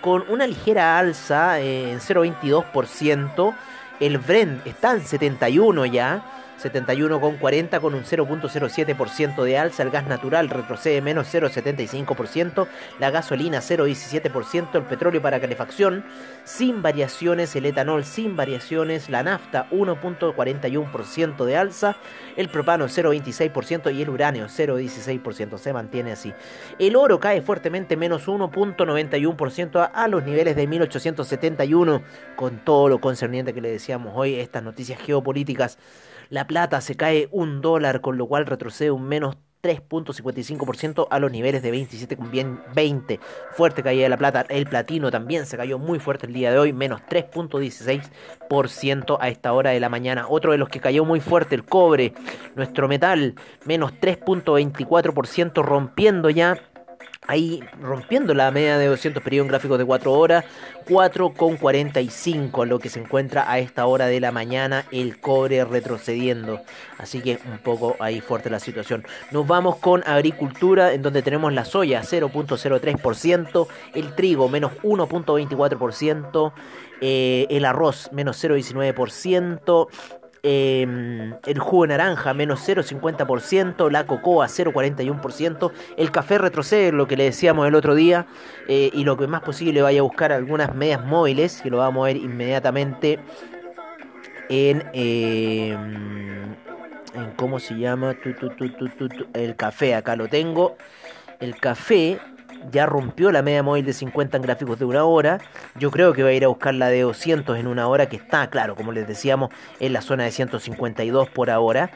con 0.00 0.24
una 0.28 0.46
ligera 0.46 0.98
alza 0.98 1.60
en 1.60 1.98
0,22%. 2.00 3.54
El 4.00 4.18
Brent 4.18 4.66
está 4.66 4.92
en 4.92 5.04
71 5.04 5.86
ya 5.86 6.22
71,40 6.58 7.80
con 7.80 7.94
un 7.94 8.04
0.07% 8.04 9.42
de 9.42 9.58
alza. 9.58 9.82
El 9.82 9.90
gas 9.90 10.06
natural 10.06 10.48
retrocede 10.48 11.00
menos 11.00 11.32
0.75%. 11.32 12.66
La 12.98 13.10
gasolina 13.10 13.58
0.17%. 13.58 14.74
El 14.74 14.82
petróleo 14.82 15.22
para 15.22 15.40
calefacción 15.40 16.04
sin 16.44 16.82
variaciones. 16.82 17.54
El 17.56 17.66
etanol 17.66 18.04
sin 18.04 18.36
variaciones. 18.36 19.08
La 19.08 19.22
nafta 19.22 19.68
1.41% 19.70 21.44
de 21.44 21.56
alza. 21.56 21.96
El 22.36 22.48
propano 22.48 22.86
0.26% 22.86 23.94
y 23.94 24.02
el 24.02 24.10
uranio 24.10 24.46
0.16%. 24.46 25.58
Se 25.58 25.72
mantiene 25.72 26.12
así. 26.12 26.32
El 26.78 26.96
oro 26.96 27.20
cae 27.20 27.42
fuertemente 27.42 27.96
menos 27.96 28.26
1.91% 28.26 29.90
a 29.92 30.08
los 30.08 30.24
niveles 30.24 30.56
de 30.56 30.66
1871 30.66 32.02
con 32.36 32.58
todo 32.58 32.88
lo 32.88 33.00
concerniente 33.00 33.54
que 33.54 33.60
le 33.60 33.70
decíamos 33.70 34.12
hoy, 34.14 34.34
estas 34.34 34.62
noticias 34.62 35.00
geopolíticas. 35.00 35.78
La 36.30 36.46
plata 36.46 36.80
se 36.82 36.94
cae 36.94 37.28
un 37.32 37.62
dólar, 37.62 38.02
con 38.02 38.18
lo 38.18 38.26
cual 38.26 38.44
retrocede 38.44 38.90
un 38.90 39.08
menos 39.08 39.38
3.55% 39.62 41.08
a 41.10 41.18
los 41.18 41.32
niveles 41.32 41.62
de 41.62 41.72
27,20. 41.72 43.18
Fuerte 43.52 43.82
caída 43.82 44.02
de 44.04 44.10
la 44.10 44.18
plata. 44.18 44.44
El 44.48 44.66
platino 44.66 45.10
también 45.10 45.46
se 45.46 45.56
cayó 45.56 45.78
muy 45.78 45.98
fuerte 45.98 46.26
el 46.26 46.34
día 46.34 46.52
de 46.52 46.58
hoy, 46.58 46.74
menos 46.74 47.00
3.16% 47.08 49.16
a 49.20 49.28
esta 49.28 49.52
hora 49.52 49.70
de 49.70 49.80
la 49.80 49.88
mañana. 49.88 50.26
Otro 50.28 50.52
de 50.52 50.58
los 50.58 50.68
que 50.68 50.80
cayó 50.80 51.04
muy 51.04 51.20
fuerte, 51.20 51.54
el 51.54 51.64
cobre, 51.64 52.12
nuestro 52.54 52.88
metal, 52.88 53.34
menos 53.64 53.92
3.24%, 53.94 55.64
rompiendo 55.64 56.28
ya 56.30 56.58
ahí 57.28 57.62
rompiendo 57.80 58.34
la 58.34 58.50
media 58.50 58.78
de 58.78 58.86
200 58.86 59.22
periodos 59.22 59.44
en 59.44 59.48
gráficos 59.50 59.78
de 59.78 59.84
4 59.84 60.12
horas, 60.12 60.44
4,45 60.86 62.66
lo 62.66 62.78
que 62.78 62.88
se 62.88 62.98
encuentra 62.98 63.50
a 63.50 63.58
esta 63.58 63.86
hora 63.86 64.06
de 64.06 64.18
la 64.18 64.32
mañana, 64.32 64.86
el 64.90 65.20
cobre 65.20 65.64
retrocediendo, 65.64 66.62
así 66.96 67.20
que 67.20 67.38
un 67.46 67.58
poco 67.58 67.96
ahí 68.00 68.20
fuerte 68.20 68.50
la 68.50 68.58
situación. 68.58 69.06
Nos 69.30 69.46
vamos 69.46 69.76
con 69.76 70.02
agricultura, 70.06 70.94
en 70.94 71.02
donde 71.02 71.22
tenemos 71.22 71.52
la 71.52 71.64
soya 71.66 72.00
0.03%, 72.00 73.68
el 73.94 74.14
trigo 74.14 74.48
menos 74.48 74.72
1.24%, 74.82 76.52
eh, 77.00 77.46
el 77.50 77.64
arroz 77.66 78.10
menos 78.12 78.42
0.19%, 78.42 79.88
Em, 80.42 81.34
el 81.46 81.58
jugo 81.58 81.86
naranja 81.86 82.32
menos 82.32 82.60
0,50%, 82.60 83.90
la 83.90 84.06
cocoa 84.06 84.46
0,41%, 84.46 85.72
el 85.96 86.10
café 86.12 86.38
retrocede, 86.38 86.92
lo 86.92 87.08
que 87.08 87.16
le 87.16 87.24
decíamos 87.24 87.66
el 87.66 87.74
otro 87.74 87.94
día, 87.94 88.26
eh, 88.68 88.90
y 88.92 89.04
lo 89.04 89.16
que 89.16 89.26
más 89.26 89.40
posible 89.42 89.82
vaya 89.82 90.00
a 90.00 90.02
buscar 90.02 90.32
algunas 90.32 90.74
medias 90.74 91.04
móviles, 91.04 91.60
que 91.60 91.70
lo 91.70 91.78
vamos 91.78 92.04
a 92.04 92.06
ver 92.06 92.16
inmediatamente 92.18 93.18
en, 94.48 94.84
em, 94.92 96.54
en 97.14 97.30
¿cómo 97.36 97.58
se 97.58 97.76
llama? 97.76 98.16
el 99.34 99.56
café, 99.56 99.94
acá 99.94 100.16
lo 100.16 100.28
tengo. 100.28 100.76
El 101.40 101.56
café 101.56 102.18
ya 102.70 102.86
rompió 102.86 103.30
la 103.30 103.42
media 103.42 103.62
móvil 103.62 103.84
de 103.84 103.92
50 103.92 104.36
en 104.36 104.42
gráficos 104.42 104.78
de 104.78 104.84
una 104.84 105.04
hora. 105.04 105.38
Yo 105.76 105.90
creo 105.90 106.12
que 106.12 106.22
va 106.22 106.30
a 106.30 106.32
ir 106.32 106.44
a 106.44 106.48
buscar 106.48 106.74
la 106.74 106.88
de 106.88 107.02
200 107.02 107.58
en 107.58 107.66
una 107.66 107.88
hora, 107.88 108.06
que 108.08 108.16
está, 108.16 108.48
claro, 108.50 108.74
como 108.74 108.92
les 108.92 109.06
decíamos, 109.06 109.50
en 109.80 109.92
la 109.92 110.00
zona 110.00 110.24
de 110.24 110.30
152 110.30 111.28
por 111.30 111.50
ahora. 111.50 111.90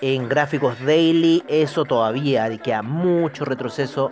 En 0.00 0.28
gráficos 0.28 0.84
daily, 0.84 1.44
eso 1.48 1.84
todavía 1.84 2.48
queda 2.58 2.82
mucho 2.82 3.44
retroceso 3.44 4.10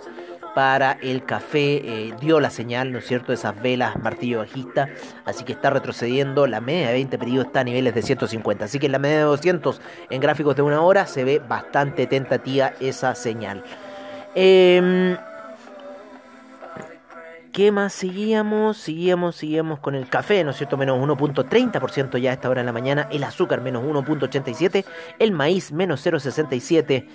para 0.54 0.92
el 1.02 1.24
café. 1.24 1.82
Eh, 1.84 2.14
dio 2.20 2.38
la 2.40 2.50
señal, 2.50 2.92
¿no 2.92 2.98
es 2.98 3.06
cierto?, 3.06 3.32
esas 3.32 3.60
velas 3.60 3.96
martillo 4.00 4.38
bajista. 4.38 4.88
Así 5.24 5.44
que 5.44 5.52
está 5.52 5.70
retrocediendo. 5.70 6.46
La 6.46 6.60
media 6.60 6.88
de 6.88 6.94
20 6.94 7.18
pedidos 7.18 7.46
está 7.46 7.60
a 7.60 7.64
niveles 7.64 7.94
de 7.94 8.02
150. 8.02 8.64
Así 8.64 8.78
que 8.78 8.86
en 8.86 8.92
la 8.92 8.98
media 8.98 9.18
de 9.18 9.24
200 9.24 9.80
en 10.10 10.20
gráficos 10.20 10.54
de 10.56 10.62
una 10.62 10.80
hora 10.80 11.06
se 11.06 11.24
ve 11.24 11.40
bastante 11.40 12.06
tentativa 12.06 12.72
esa 12.80 13.14
señal. 13.14 13.64
Eh, 14.36 15.16
¿Qué 17.52 17.72
más 17.72 17.92
seguíamos? 17.92 18.76
Seguíamos, 18.76 19.34
seguíamos 19.34 19.80
con 19.80 19.96
el 19.96 20.08
café, 20.08 20.44
¿no 20.44 20.52
es 20.52 20.56
cierto? 20.56 20.76
Menos 20.76 20.98
1.30% 20.98 22.18
ya 22.18 22.30
a 22.30 22.34
esta 22.34 22.48
hora 22.48 22.60
de 22.60 22.66
la 22.66 22.72
mañana. 22.72 23.08
El 23.10 23.24
azúcar 23.24 23.60
menos 23.60 23.82
1.87%. 23.82 24.84
El 25.18 25.32
maíz 25.32 25.72
menos 25.72 26.06
0.67%. 26.06 27.06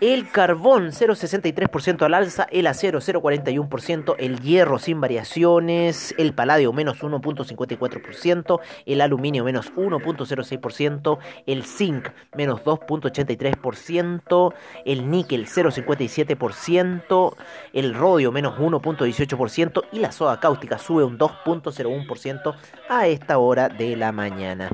El 0.00 0.30
carbón 0.30 0.88
0,63% 0.88 2.02
al 2.02 2.14
alza, 2.14 2.46
el 2.50 2.66
acero 2.66 3.00
0,41%, 3.00 4.16
el 4.18 4.40
hierro 4.40 4.78
sin 4.78 5.00
variaciones, 5.00 6.14
el 6.18 6.34
paladio 6.34 6.72
menos 6.72 7.00
1,54%, 7.00 8.60
el 8.86 9.00
aluminio 9.00 9.44
menos 9.44 9.72
1,06%, 9.74 11.18
el 11.46 11.64
zinc 11.64 12.08
menos 12.34 12.62
2,83%, 12.64 14.54
el 14.84 15.10
níquel 15.10 15.46
0,57%, 15.46 17.36
el 17.72 17.94
rodio 17.94 18.32
menos 18.32 18.58
1,18% 18.58 19.84
y 19.92 19.98
la 19.98 20.12
soda 20.12 20.40
cáustica 20.40 20.78
sube 20.78 21.04
un 21.04 21.18
2,01% 21.18 22.54
a 22.88 23.06
esta 23.06 23.38
hora 23.38 23.68
de 23.68 23.96
la 23.96 24.12
mañana. 24.12 24.70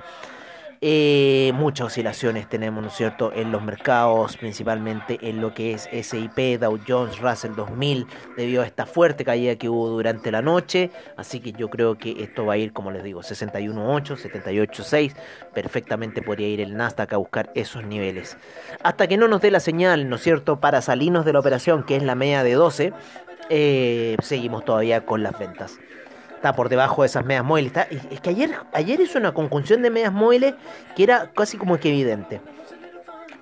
Eh, 0.80 1.50
muchas 1.54 1.88
oscilaciones 1.88 2.48
tenemos, 2.48 2.84
¿no 2.84 2.90
cierto?, 2.90 3.32
en 3.34 3.50
los 3.50 3.62
mercados, 3.62 4.36
principalmente 4.36 5.18
en 5.22 5.40
lo 5.40 5.52
que 5.52 5.72
es 5.72 5.88
SIP, 5.90 6.60
Dow 6.60 6.78
Jones, 6.86 7.18
Russell 7.18 7.54
2000, 7.56 8.06
debido 8.36 8.62
a 8.62 8.66
esta 8.66 8.86
fuerte 8.86 9.24
caída 9.24 9.56
que 9.56 9.68
hubo 9.68 9.88
durante 9.88 10.30
la 10.30 10.40
noche. 10.40 10.90
Así 11.16 11.40
que 11.40 11.52
yo 11.52 11.68
creo 11.68 11.98
que 11.98 12.22
esto 12.22 12.46
va 12.46 12.54
a 12.54 12.56
ir, 12.58 12.72
como 12.72 12.92
les 12.92 13.02
digo, 13.02 13.22
61.8, 13.22 14.16
78.6. 14.16 15.14
Perfectamente 15.52 16.22
podría 16.22 16.48
ir 16.48 16.60
el 16.60 16.76
Nasdaq 16.76 17.12
a 17.12 17.16
buscar 17.16 17.50
esos 17.56 17.84
niveles. 17.84 18.36
Hasta 18.82 19.08
que 19.08 19.16
no 19.16 19.26
nos 19.26 19.40
dé 19.40 19.50
la 19.50 19.60
señal, 19.60 20.08
¿no 20.08 20.16
es 20.16 20.22
cierto?, 20.22 20.60
para 20.60 20.80
salirnos 20.80 21.24
de 21.24 21.32
la 21.32 21.40
operación, 21.40 21.82
que 21.82 21.96
es 21.96 22.04
la 22.04 22.14
media 22.14 22.44
de 22.44 22.52
12, 22.54 22.92
eh, 23.50 24.16
seguimos 24.22 24.64
todavía 24.64 25.04
con 25.04 25.22
las 25.24 25.36
ventas 25.38 25.78
está 26.38 26.52
por 26.54 26.68
debajo 26.68 27.02
de 27.02 27.06
esas 27.06 27.24
medias 27.24 27.44
móviles. 27.44 27.72
es 28.10 28.20
que 28.20 28.30
ayer, 28.30 28.54
ayer 28.72 29.00
hizo 29.00 29.18
una 29.18 29.34
conjunción 29.34 29.82
de 29.82 29.90
medias 29.90 30.12
móviles 30.12 30.54
que 30.96 31.02
era 31.02 31.30
casi 31.32 31.58
como 31.58 31.78
que 31.78 31.88
evidente. 31.88 32.40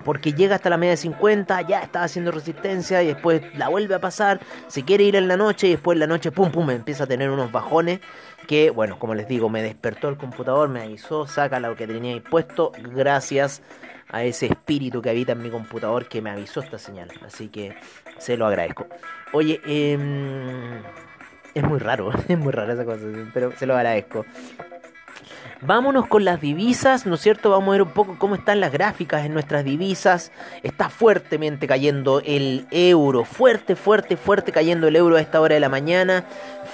Porque 0.03 0.33
llega 0.33 0.55
hasta 0.55 0.69
la 0.69 0.77
media 0.77 0.91
de 0.91 0.97
50, 0.97 1.61
ya 1.61 1.81
está 1.81 2.03
haciendo 2.03 2.31
resistencia 2.31 3.03
y 3.03 3.07
después 3.07 3.41
la 3.55 3.67
vuelve 3.67 3.95
a 3.95 3.99
pasar. 3.99 4.39
Se 4.67 4.83
quiere 4.83 5.03
ir 5.03 5.15
en 5.15 5.27
la 5.27 5.37
noche 5.37 5.67
y 5.67 5.71
después 5.71 5.95
en 5.95 5.99
la 5.99 6.07
noche, 6.07 6.31
pum, 6.31 6.51
pum, 6.51 6.69
empieza 6.71 7.03
a 7.03 7.07
tener 7.07 7.29
unos 7.29 7.51
bajones. 7.51 7.99
Que, 8.47 8.69
bueno, 8.69 8.97
como 8.99 9.15
les 9.15 9.27
digo, 9.27 9.49
me 9.49 9.61
despertó 9.61 10.07
el 10.07 10.17
computador, 10.17 10.69
me 10.69 10.81
avisó, 10.81 11.27
saca 11.27 11.59
lo 11.59 11.75
que 11.75 11.87
tenía 11.87 12.21
puesto. 12.23 12.71
Gracias 12.95 13.61
a 14.09 14.23
ese 14.23 14.45
espíritu 14.45 15.01
que 15.01 15.09
habita 15.09 15.33
en 15.33 15.43
mi 15.43 15.49
computador 15.49 16.07
que 16.07 16.21
me 16.21 16.29
avisó 16.29 16.61
esta 16.61 16.77
señal. 16.77 17.09
Así 17.25 17.49
que 17.49 17.75
se 18.17 18.37
lo 18.37 18.47
agradezco. 18.47 18.87
Oye, 19.33 19.59
eh 19.65 20.81
es 21.57 21.63
muy 21.63 21.79
raro, 21.79 22.11
es 22.27 22.37
muy 22.37 22.51
raro 22.51 22.73
esa 22.73 22.85
cosa, 22.85 23.05
pero 23.33 23.51
se 23.57 23.65
lo 23.65 23.75
agradezco. 23.75 24.25
Vámonos 25.61 26.07
con 26.07 26.23
las 26.23 26.39
divisas, 26.39 27.07
¿no 27.07 27.15
es 27.15 27.21
cierto? 27.21 27.49
Vamos 27.49 27.69
a 27.69 27.71
ver 27.71 27.81
un 27.81 27.89
poco 27.89 28.15
cómo 28.19 28.35
están 28.35 28.59
las 28.59 28.71
gráficas 28.71 29.25
en 29.25 29.33
nuestras 29.33 29.63
divisas. 29.63 30.31
Está 30.61 30.89
fuertemente 30.89 31.65
cayendo 31.65 32.21
el 32.23 32.67
euro, 32.69 33.23
fuerte, 33.25 33.75
fuerte, 33.75 34.17
fuerte 34.17 34.51
cayendo 34.51 34.87
el 34.87 34.95
euro 34.95 35.15
a 35.15 35.21
esta 35.21 35.41
hora 35.41 35.55
de 35.55 35.59
la 35.59 35.69
mañana. 35.69 36.25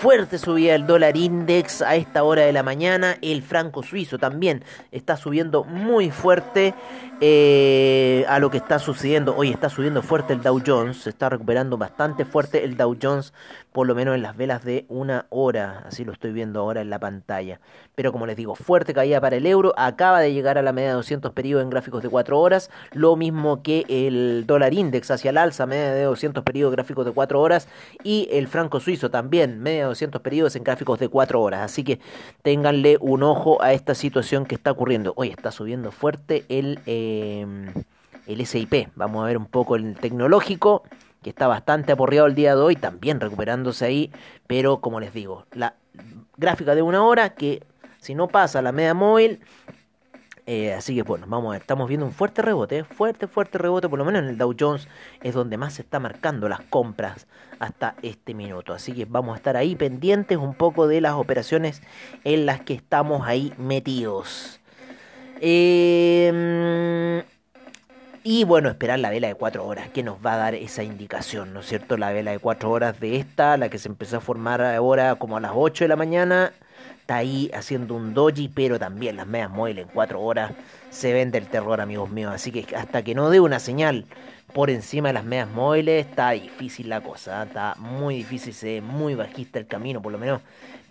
Fuerte 0.04 0.38
subida 0.38 0.76
el 0.76 0.86
dólar 0.86 1.16
index 1.16 1.82
a 1.82 1.96
esta 1.96 2.26
hora 2.26 2.42
de 2.42 2.52
la 2.52 2.62
mañana. 2.62 3.16
El 3.22 3.42
franco 3.42 3.84
suizo 3.84 4.20
también 4.20 4.62
está 4.92 5.16
subiendo 5.16 5.64
muy 5.64 6.12
fuerte 6.12 6.74
eh, 7.22 8.26
a 8.28 8.38
lo 8.40 8.50
que 8.50 8.58
está 8.58 8.80
sucediendo. 8.80 9.34
Hoy 9.34 9.50
está 9.50 9.70
subiendo 9.70 10.02
fuerte 10.02 10.34
el 10.34 10.42
Dow 10.42 10.62
Jones, 10.66 11.04
se 11.04 11.10
está 11.10 11.30
recuperando 11.30 11.78
bastante 11.78 12.26
fuerte 12.26 12.66
el 12.66 12.76
Dow 12.76 12.98
Jones, 13.02 13.32
por 13.72 13.88
lo 13.88 13.96
menos 13.96 14.16
en 14.16 14.24
las 14.24 14.36
velas 14.36 14.66
de 14.66 14.86
una 14.90 15.26
hora. 15.30 15.86
Así 15.88 16.04
lo 16.04 16.12
estoy 16.12 16.34
viendo 16.34 16.60
ahora 16.60 16.82
en 16.82 16.90
la 16.90 17.00
pantalla. 17.00 17.62
Pero 17.96 18.12
como 18.12 18.26
les 18.26 18.36
digo, 18.36 18.56
fuerte 18.56 18.94
caída 18.94 19.22
para 19.22 19.38
el 19.38 19.46
euro. 19.46 19.74
Acaba 19.78 20.20
de 20.20 20.34
llegar 20.34 20.58
a 20.58 20.62
la 20.62 20.74
media 20.74 20.90
de 20.90 20.96
200 20.96 21.32
periodos 21.32 21.64
en 21.64 21.70
gráficos 21.70 22.04
de 22.04 22.10
4 22.10 22.38
horas. 22.38 22.70
Lo 22.92 23.16
mismo 23.16 23.64
que 23.64 23.86
el 23.88 24.44
dólar 24.46 24.74
index 24.74 25.12
hacia 25.12 25.30
el 25.30 25.38
alza, 25.38 25.66
media 25.66 25.94
de 25.94 26.04
200 26.04 26.44
periodos 26.44 26.74
gráficos 26.74 27.06
de 27.06 27.14
4 27.14 27.40
horas. 27.40 27.70
Y 28.04 28.28
el 28.34 28.50
franco 28.50 28.82
suizo 28.82 29.10
también, 29.10 29.62
media 29.62 29.84
de 29.84 29.90
200 29.94 30.22
periodos 30.22 30.56
en 30.56 30.64
gráficos 30.64 31.00
de 31.00 31.08
4 31.08 31.42
horas. 31.42 31.62
Así 31.62 31.84
que 31.84 32.00
ténganle 32.42 32.98
un 33.00 33.24
ojo 33.24 33.62
a 33.62 33.74
esta 33.74 33.96
situación 33.96 34.46
que 34.46 34.56
está 34.56 34.72
ocurriendo. 34.72 35.14
Hoy 35.16 35.30
está 35.30 35.52
subiendo 35.52 35.92
fuerte 35.92 36.46
el... 36.50 36.80
Em, 36.86 37.72
el 38.28 38.46
SIP. 38.46 38.90
Vamos 38.96 39.24
a 39.24 39.28
ver 39.28 39.38
un 39.38 39.46
poco 39.46 39.76
el 39.76 39.96
tecnológico, 39.96 40.84
que 41.22 41.30
está 41.30 41.48
bastante 41.48 41.92
aporreado 41.92 42.28
el 42.28 42.36
día 42.36 42.56
de 42.56 42.62
hoy, 42.62 42.76
también 42.76 43.20
recuperándose 43.20 43.86
ahí, 43.86 44.12
pero 44.48 44.80
como 44.80 45.00
les 45.00 45.14
digo, 45.14 45.46
la 45.54 45.76
gráfica 46.38 46.76
de 46.76 46.82
una 46.82 47.04
hora 47.04 47.30
que 47.30 47.64
si 48.00 48.16
no 48.16 48.28
pasa 48.28 48.62
la 48.62 48.72
media 48.72 48.94
móvil, 48.94 49.40
eh, 50.46 50.74
así 50.74 50.94
que 50.94 51.04
bueno, 51.04 51.26
vamos 51.28 51.50
a 51.50 51.52
ver, 51.54 51.62
estamos 51.62 51.88
viendo 51.88 52.06
un 52.06 52.12
fuerte 52.12 52.42
rebote, 52.42 52.80
¿eh? 52.80 52.84
fuerte, 52.84 53.28
fuerte 53.28 53.58
rebote, 53.58 53.88
por 53.88 53.98
lo 53.98 54.04
menos 54.04 54.24
en 54.24 54.28
el 54.28 54.38
Dow 54.38 54.54
Jones 54.60 54.90
es 55.22 55.34
donde 55.34 55.58
más 55.58 55.76
se 55.76 55.84
está 55.84 56.00
marcando 56.00 56.50
las 56.50 56.60
compras 56.62 57.28
hasta 57.64 57.96
este 58.02 58.34
minuto. 58.34 58.74
Así 58.74 58.94
que 58.94 59.06
vamos 59.06 59.34
a 59.34 59.38
estar 59.38 59.58
ahí 59.58 59.76
pendientes 59.76 60.38
un 60.38 60.54
poco 60.54 60.88
de 60.88 61.02
las 61.02 61.14
operaciones 61.14 61.82
en 62.24 62.46
las 62.46 62.62
que 62.62 62.74
estamos 62.74 63.28
ahí 63.28 63.54
metidos. 63.58 64.60
Eh, 65.42 67.24
y 68.26 68.46
bueno, 68.46 68.70
esperar 68.70 69.00
la 69.00 69.10
vela 69.10 69.28
de 69.28 69.36
4 69.36 69.66
horas, 69.66 69.90
que 69.90 70.02
nos 70.02 70.26
va 70.26 70.36
a 70.36 70.38
dar 70.38 70.56
esa 70.56 70.82
indicación, 70.82 71.54
¿no 71.54 71.60
es 71.60 71.66
cierto? 71.66 71.98
La 71.98 72.14
vela 72.14 72.32
de 72.32 72.40
4 72.40 72.72
horas 72.72 72.98
de 73.02 73.18
esta, 73.18 73.58
la 73.58 73.68
que 73.68 73.78
se 73.78 73.90
empezó 73.90 74.18
a 74.18 74.22
formar 74.22 74.62
ahora 74.62 75.16
como 75.16 75.36
a 75.36 75.42
las 75.42 75.52
8 75.54 75.84
de 75.84 75.88
la 75.90 75.98
mañana, 75.98 76.54
está 77.04 77.18
ahí 77.18 77.52
haciendo 77.54 77.96
un 77.96 78.14
doji, 78.14 78.48
pero 78.48 78.80
también 78.80 79.18
las 79.18 79.28
medias 79.28 79.50
móviles 79.50 79.86
en 79.86 79.92
4 79.94 80.22
horas 80.22 80.54
se 80.90 81.12
ven 81.12 81.32
del 81.32 81.48
terror, 81.48 81.82
amigos 81.82 82.10
míos. 82.10 82.32
Así 82.34 82.50
que 82.50 82.74
hasta 82.78 83.04
que 83.04 83.14
no 83.14 83.30
dé 83.30 83.42
una 83.42 83.60
señal 83.60 84.06
por 84.54 84.70
encima 84.70 85.10
de 85.10 85.14
las 85.16 85.26
medias 85.26 85.50
móviles, 85.50 86.06
está 86.06 86.32
difícil 86.32 86.88
la 86.88 87.02
cosa, 87.02 87.44
¿eh? 87.44 87.48
está 87.48 87.76
muy 87.78 88.16
difícil, 88.16 88.54
se 88.54 88.76
ve 88.76 88.82
muy 88.82 89.16
bajista 89.16 89.60
el 89.60 89.68
camino, 89.68 90.02
por 90.02 90.14
lo 90.14 90.18
menos, 90.18 90.40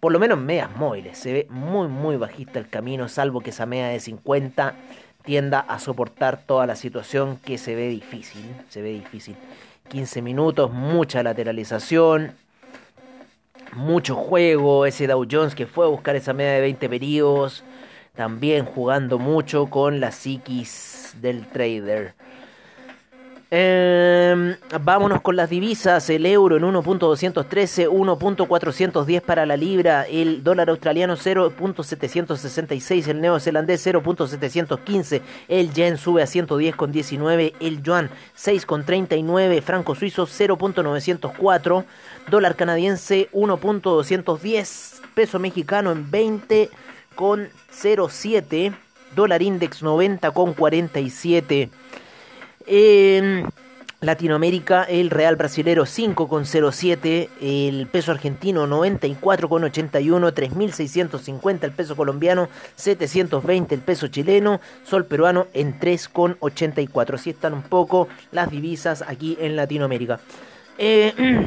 por 0.00 0.12
lo 0.12 0.18
menos 0.18 0.38
medias 0.38 0.76
móviles, 0.76 1.16
se 1.16 1.32
ve 1.32 1.46
muy, 1.48 1.88
muy 1.88 2.16
bajista 2.16 2.58
el 2.58 2.68
camino, 2.68 3.08
salvo 3.08 3.40
que 3.40 3.50
esa 3.50 3.64
media 3.64 3.88
de 3.88 4.00
50 4.00 4.74
tienda 5.24 5.60
a 5.60 5.78
soportar 5.78 6.42
toda 6.44 6.66
la 6.66 6.76
situación 6.76 7.38
que 7.38 7.56
se 7.56 7.74
ve 7.74 7.88
difícil, 7.88 8.44
se 8.68 8.82
ve 8.82 8.90
difícil. 8.90 9.36
15 9.88 10.20
minutos, 10.20 10.72
mucha 10.72 11.22
lateralización, 11.22 12.34
mucho 13.74 14.14
juego, 14.14 14.86
ese 14.86 15.06
Dow 15.06 15.26
Jones 15.30 15.54
que 15.54 15.66
fue 15.66 15.84
a 15.84 15.88
buscar 15.88 16.16
esa 16.16 16.32
media 16.32 16.52
de 16.52 16.60
20 16.60 16.88
periodos, 16.88 17.64
también 18.14 18.64
jugando 18.64 19.18
mucho 19.18 19.66
con 19.66 20.00
la 20.00 20.12
psiquis 20.12 21.14
del 21.20 21.46
trader. 21.46 22.14
Eh, 23.54 24.56
vámonos 24.80 25.20
con 25.20 25.36
las 25.36 25.50
divisas. 25.50 26.08
El 26.08 26.24
euro 26.24 26.56
en 26.56 26.62
1.213, 26.62 27.86
1.410 27.86 29.20
para 29.20 29.44
la 29.44 29.58
libra. 29.58 30.04
El 30.04 30.42
dólar 30.42 30.70
australiano 30.70 31.18
0.766. 31.18 33.08
El 33.08 33.20
neozelandés 33.20 33.86
0.715. 33.86 35.20
El 35.48 35.70
yen 35.74 35.98
sube 35.98 36.22
a 36.22 36.26
110,19. 36.26 37.52
El 37.60 37.82
yuan 37.82 38.08
6,39. 38.34 39.60
Franco 39.60 39.94
suizo 39.94 40.26
0.904. 40.26 41.84
Dólar 42.30 42.56
canadiense 42.56 43.28
1.210. 43.32 45.02
Peso 45.14 45.38
mexicano 45.38 45.92
en 45.92 46.10
20,07. 46.10 48.74
Dólar 49.14 49.42
index 49.42 49.82
90,47. 49.82 51.68
En 52.66 53.46
Latinoamérica, 54.02 54.82
el 54.82 55.10
real 55.10 55.36
brasilero 55.36 55.84
5,07, 55.84 57.28
el 57.40 57.86
peso 57.86 58.10
argentino 58.10 58.66
94,81, 58.66 60.32
3.650 60.32 61.62
el 61.62 61.72
peso 61.72 61.94
colombiano, 61.94 62.48
720 62.74 63.74
el 63.74 63.80
peso 63.80 64.08
chileno, 64.08 64.60
sol 64.84 65.06
peruano 65.06 65.46
en 65.54 65.78
3,84. 65.78 67.14
Así 67.14 67.30
están 67.30 67.54
un 67.54 67.62
poco 67.62 68.08
las 68.32 68.50
divisas 68.50 69.04
aquí 69.06 69.38
en 69.40 69.54
Latinoamérica. 69.54 70.18
Eh, 70.78 71.46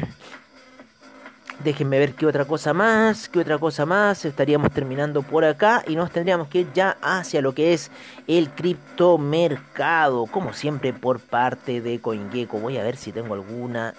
Déjenme 1.64 1.98
ver 1.98 2.12
qué 2.12 2.26
otra 2.26 2.44
cosa 2.44 2.74
más, 2.74 3.28
qué 3.28 3.40
otra 3.40 3.58
cosa 3.58 3.86
más. 3.86 4.24
Estaríamos 4.24 4.70
terminando 4.70 5.22
por 5.22 5.44
acá 5.44 5.82
y 5.86 5.96
nos 5.96 6.10
tendríamos 6.10 6.48
que 6.48 6.60
ir 6.60 6.72
ya 6.74 6.96
hacia 7.00 7.40
lo 7.40 7.54
que 7.54 7.72
es 7.72 7.90
el 8.26 8.50
criptomercado. 8.50 10.26
Como 10.26 10.52
siempre 10.52 10.92
por 10.92 11.18
parte 11.18 11.80
de 11.80 11.98
CoinGecko. 12.00 12.58
Voy 12.58 12.76
a 12.76 12.84
ver 12.84 12.96
si 12.96 13.10
tengo 13.10 13.34
alguna 13.34 13.94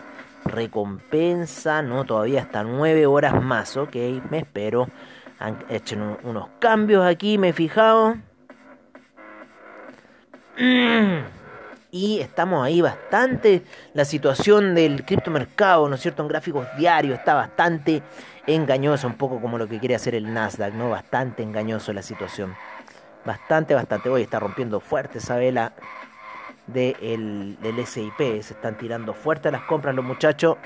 recompensa. 0.45 1.81
No, 1.81 2.05
todavía 2.05 2.41
hasta 2.41 2.63
9 2.63 3.05
horas 3.07 3.41
más. 3.41 3.75
Ok, 3.75 3.95
me 4.29 4.39
espero. 4.39 4.87
Han 5.39 5.63
hecho 5.69 5.95
unos 6.23 6.49
cambios 6.59 7.05
aquí, 7.05 7.37
me 7.37 7.49
he 7.49 7.53
fijado. 7.53 8.15
y 11.91 12.19
estamos 12.19 12.65
ahí 12.65 12.81
bastante. 12.81 13.63
La 13.93 14.05
situación 14.05 14.75
del 14.75 15.05
criptomercado, 15.05 15.87
¿no 15.87 15.95
es 15.95 16.01
cierto? 16.01 16.21
En 16.21 16.27
gráficos 16.27 16.67
diarios 16.77 17.17
está 17.19 17.33
bastante 17.33 18.03
engañosa, 18.45 19.07
un 19.07 19.15
poco 19.15 19.39
como 19.41 19.57
lo 19.57 19.67
que 19.67 19.79
quiere 19.79 19.95
hacer 19.95 20.15
el 20.15 20.33
Nasdaq, 20.33 20.73
¿no? 20.73 20.89
Bastante 20.89 21.43
engañoso 21.43 21.93
la 21.93 22.01
situación. 22.01 22.55
Bastante, 23.25 23.73
bastante. 23.73 24.09
Hoy 24.09 24.23
está 24.23 24.39
rompiendo 24.39 24.79
fuerte 24.79 25.19
esa 25.19 25.35
vela 25.35 25.73
del 26.67 27.57
SIP. 27.85 28.17
Se 28.17 28.53
están 28.53 28.77
tirando 28.77 29.13
fuerte 29.13 29.51
las 29.51 29.63
compras 29.63 29.95
los 29.95 30.05
muchachos 30.05 30.57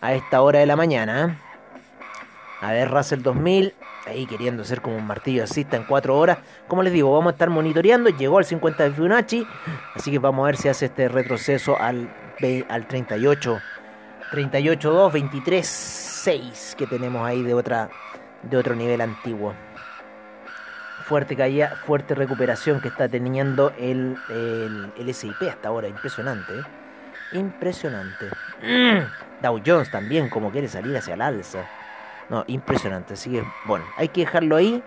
a 0.00 0.14
esta 0.14 0.40
hora 0.42 0.60
de 0.60 0.66
la 0.66 0.76
mañana. 0.76 1.24
¿eh? 1.24 1.47
A 2.60 2.72
ver, 2.72 2.90
Russell 2.90 3.22
2000, 3.22 3.72
ahí 4.06 4.26
queriendo 4.26 4.64
ser 4.64 4.80
como 4.80 4.96
un 4.96 5.06
martillo 5.06 5.44
asista 5.44 5.76
en 5.76 5.84
4 5.84 6.16
horas. 6.16 6.38
Como 6.66 6.82
les 6.82 6.92
digo, 6.92 7.12
vamos 7.12 7.30
a 7.30 7.32
estar 7.34 7.50
monitoreando. 7.50 8.10
Llegó 8.10 8.38
al 8.38 8.44
50 8.44 8.84
de 8.84 8.90
Fibonacci, 8.90 9.46
así 9.94 10.10
que 10.10 10.18
vamos 10.18 10.42
a 10.42 10.46
ver 10.46 10.56
si 10.56 10.68
hace 10.68 10.86
este 10.86 11.08
retroceso 11.08 11.80
al, 11.80 12.08
al 12.68 12.86
38. 12.86 13.60
38, 14.30 14.90
2, 14.90 15.12
23, 15.12 15.66
6 15.66 16.74
que 16.76 16.86
tenemos 16.86 17.26
ahí 17.26 17.42
de, 17.42 17.54
otra, 17.54 17.88
de 18.42 18.56
otro 18.56 18.74
nivel 18.74 19.00
antiguo. 19.00 19.54
Fuerte 21.04 21.36
caída, 21.36 21.76
fuerte 21.86 22.14
recuperación 22.14 22.80
que 22.80 22.88
está 22.88 23.08
teniendo 23.08 23.72
el, 23.78 24.16
el, 24.28 25.14
SIP 25.14 25.42
hasta 25.48 25.68
ahora. 25.68 25.88
Impresionante, 25.88 26.52
¿eh? 26.52 26.62
Impresionante. 27.32 28.26
Dow 29.42 29.62
Jones 29.64 29.90
también, 29.90 30.28
como 30.28 30.50
quiere 30.50 30.68
salir 30.68 30.96
hacia 30.96 31.14
el 31.14 31.22
alza. 31.22 31.64
No, 32.28 32.44
impresionante. 32.46 33.14
Así 33.14 33.30
que, 33.30 33.44
bueno, 33.64 33.84
hay 33.96 34.08
que 34.08 34.22
dejarlo 34.22 34.56
ahí. 34.56 34.82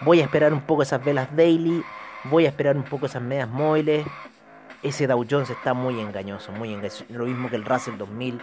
Voy 0.00 0.20
a 0.20 0.24
esperar 0.24 0.52
un 0.52 0.60
poco 0.60 0.82
esas 0.82 1.04
velas 1.04 1.34
daily. 1.34 1.84
Voy 2.24 2.46
a 2.46 2.48
esperar 2.48 2.76
un 2.76 2.84
poco 2.84 3.06
esas 3.06 3.22
medias 3.22 3.48
móviles. 3.48 4.06
Ese 4.82 5.06
Dow 5.06 5.24
Jones 5.28 5.50
está 5.50 5.74
muy 5.74 6.00
engañoso, 6.00 6.52
muy 6.52 6.72
engañoso. 6.72 7.04
Lo 7.08 7.24
mismo 7.24 7.48
que 7.48 7.56
el 7.56 7.64
Russell 7.64 7.96
2000. 7.96 8.40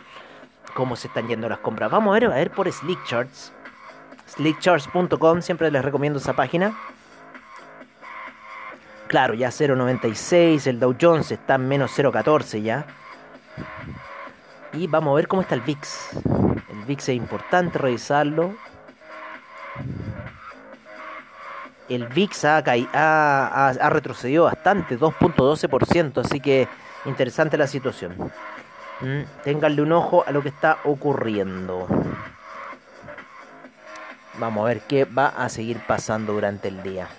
Cómo 0.74 0.96
se 0.96 1.08
están 1.08 1.28
yendo 1.28 1.50
las 1.50 1.60
compras. 1.60 1.92
Vamos 1.92 2.12
a 2.12 2.20
ver, 2.20 2.32
a 2.32 2.36
ver 2.36 2.52
por 2.52 2.72
Slick 2.72 3.04
Charts. 3.06 3.54
Slickcharts.com, 4.28 5.42
siempre 5.42 5.70
les 5.70 5.84
recomiendo 5.84 6.20
esa 6.20 6.34
página. 6.34 6.74
Claro, 9.08 9.34
ya 9.34 9.50
0.96, 9.50 10.68
el 10.68 10.80
Dow 10.80 10.96
Jones 11.00 11.32
está 11.32 11.56
en 11.56 11.68
menos 11.68 11.92
0.14 11.98 12.62
ya. 12.62 12.86
Y 14.72 14.88
vamos 14.88 15.12
a 15.12 15.16
ver 15.16 15.28
cómo 15.28 15.42
está 15.42 15.56
el 15.56 15.62
VIX. 15.62 16.51
El 16.72 16.86
VIX 16.86 17.10
es 17.10 17.16
importante 17.16 17.78
revisarlo. 17.78 18.56
El 21.90 22.08
VIX 22.08 22.46
ha, 22.46 23.90
retrocedido 23.90 24.46
bastante, 24.46 24.98
2.12%, 24.98 26.22
así 26.24 26.40
que 26.40 26.70
interesante 27.06 27.58
la 27.58 27.68
situación. 27.68 28.16
Mm, 29.02 29.22
ténganle 29.44 29.82
un 29.82 29.92
ojo 29.92 30.24
a 30.26 30.32
lo 30.32 30.42
que 30.42 30.48
está 30.48 30.78
ocurriendo. 30.86 31.88
Vamos 34.36 34.64
a 34.64 34.68
ver 34.68 34.82
qué 34.82 35.04
va 35.04 35.28
a 35.28 35.50
seguir 35.50 35.82
pasando 35.86 36.32
durante 36.32 36.70
el 36.70 36.82
día. 36.82 37.10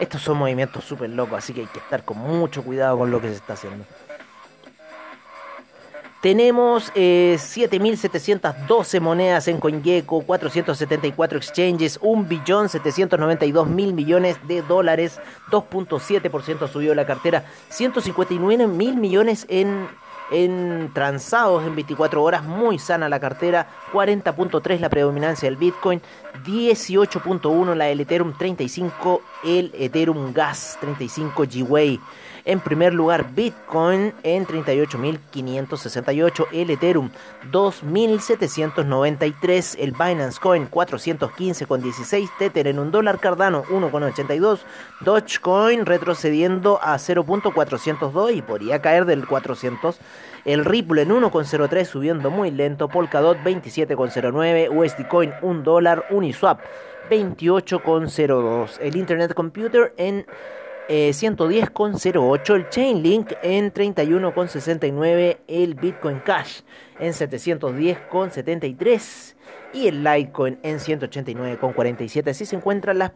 Estos 0.00 0.22
son 0.22 0.38
movimientos 0.38 0.82
súper 0.84 1.10
locos, 1.10 1.38
así 1.38 1.52
que 1.52 1.60
hay 1.60 1.66
que 1.68 1.78
estar 1.78 2.04
con 2.04 2.18
mucho 2.18 2.64
cuidado 2.64 2.98
con 2.98 3.12
lo 3.12 3.20
que 3.20 3.28
se 3.28 3.34
está 3.34 3.52
haciendo. 3.52 3.84
Tenemos 6.20 6.92
7.712 6.92 8.94
eh, 8.94 9.00
monedas 9.00 9.48
en 9.48 9.58
CoinGecko, 9.58 10.20
474 10.20 11.38
exchanges, 11.38 11.98
1.792.000 12.00 13.94
millones 13.94 14.36
de 14.46 14.60
dólares, 14.60 15.18
2.7% 15.50 16.70
subió 16.70 16.94
la 16.94 17.06
cartera, 17.06 17.46
159 17.70 18.66
mil 18.66 18.96
millones 18.96 19.46
en, 19.48 19.88
en 20.30 20.90
transados 20.92 21.66
en 21.66 21.74
24 21.74 22.22
horas, 22.22 22.44
muy 22.44 22.78
sana 22.78 23.08
la 23.08 23.18
cartera, 23.18 23.68
40.3 23.90 24.78
la 24.78 24.90
predominancia 24.90 25.48
del 25.48 25.56
Bitcoin, 25.56 26.02
18.1 26.44 27.74
la 27.74 27.86
del 27.86 28.00
Ethereum, 28.00 28.36
35 28.36 29.22
el 29.44 29.72
Ethereum 29.74 30.34
Gas, 30.34 30.76
35 30.82 31.44
Gwei. 31.66 31.98
En 32.44 32.60
primer 32.60 32.94
lugar, 32.94 33.34
Bitcoin 33.34 34.14
en 34.22 34.46
38.568, 34.46 36.46
el 36.52 36.70
Ethereum 36.70 37.10
2.793, 37.50 39.76
el 39.78 39.92
Binance 39.92 40.40
Coin 40.40 40.70
415,16, 40.70 42.30
Tether 42.38 42.68
en 42.68 42.78
un 42.78 42.90
dólar, 42.90 43.20
Cardano 43.20 43.64
1,82, 43.64 44.60
Dogecoin 45.00 45.84
retrocediendo 45.84 46.80
a 46.82 46.96
0.402 46.96 48.34
y 48.34 48.40
podría 48.42 48.80
caer 48.80 49.04
del 49.04 49.26
400. 49.26 49.98
El 50.44 50.64
Ripple 50.64 51.02
en 51.02 51.10
1,03 51.10 51.84
subiendo 51.84 52.30
muy 52.30 52.50
lento, 52.50 52.88
Polkadot 52.88 53.36
27,09, 53.38 54.74
USD 54.74 55.06
Coin 55.08 55.32
1 55.42 55.62
dólar, 55.62 56.06
Uniswap 56.10 56.60
28,02. 57.10 58.78
El 58.80 58.96
Internet 58.96 59.34
Computer 59.34 59.92
en 59.96 60.26
110,08, 60.90 62.50
eh, 62.50 62.56
el 62.56 62.68
Chainlink 62.68 63.32
en 63.42 63.72
31,69, 63.72 65.38
el 65.46 65.76
Bitcoin 65.76 66.18
Cash 66.18 66.62
en 66.98 67.12
710,73 67.12 69.36
y 69.72 69.86
el 69.86 70.02
Litecoin 70.02 70.58
en 70.64 70.78
189,47. 70.78 72.30
Así 72.30 72.44
se 72.44 72.56
encuentran 72.56 72.98
las 72.98 73.12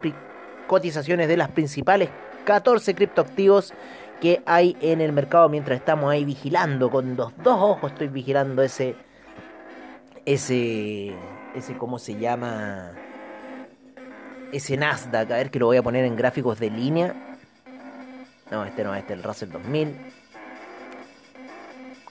cotizaciones 0.67 1.27
de 1.27 1.35
las 1.35 1.49
principales 1.49 2.07
14 2.45 2.95
criptoactivos 2.95 3.73
que 4.21 4.41
hay 4.45 4.77
en 4.79 5.01
el 5.01 5.11
mercado 5.11 5.49
mientras 5.49 5.77
estamos 5.77 6.09
ahí 6.09 6.23
vigilando 6.23 6.89
con 6.89 7.17
los 7.17 7.35
dos 7.43 7.61
ojos 7.61 7.91
estoy 7.91 8.07
vigilando 8.07 8.61
ese 8.61 8.95
ese 10.23 11.13
ese 11.53 11.75
cómo 11.77 11.99
se 11.99 12.15
llama 12.15 12.93
ese 14.53 14.77
Nasdaq 14.77 15.29
a 15.31 15.35
ver 15.35 15.51
que 15.51 15.59
lo 15.59 15.65
voy 15.65 15.75
a 15.75 15.83
poner 15.83 16.05
en 16.05 16.15
gráficos 16.15 16.57
de 16.59 16.69
línea 16.69 17.34
no 18.51 18.65
este 18.65 18.83
no 18.83 18.95
este 18.95 19.13
el 19.13 19.23
Russell 19.23 19.49
2000 19.49 19.95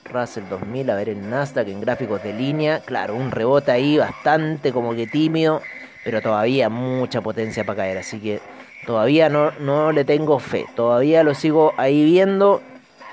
Russell 0.05 0.43
2000 0.49 0.89
a 0.89 0.95
ver 0.95 1.09
el 1.09 1.29
Nasdaq 1.29 1.67
en 1.67 1.81
gráficos 1.81 2.23
de 2.23 2.33
línea 2.33 2.79
claro 2.79 3.15
un 3.15 3.31
rebote 3.31 3.71
ahí 3.71 3.97
bastante 3.97 4.71
como 4.71 4.93
que 4.93 5.07
tímido 5.07 5.61
pero 6.03 6.21
todavía 6.21 6.69
mucha 6.69 7.21
potencia 7.21 7.63
para 7.63 7.77
caer 7.77 7.97
así 7.97 8.19
que 8.19 8.41
Todavía 8.85 9.29
no, 9.29 9.51
no 9.59 9.91
le 9.91 10.05
tengo 10.05 10.39
fe. 10.39 10.67
Todavía 10.75 11.23
lo 11.23 11.33
sigo 11.33 11.73
ahí 11.77 12.05
viendo 12.05 12.61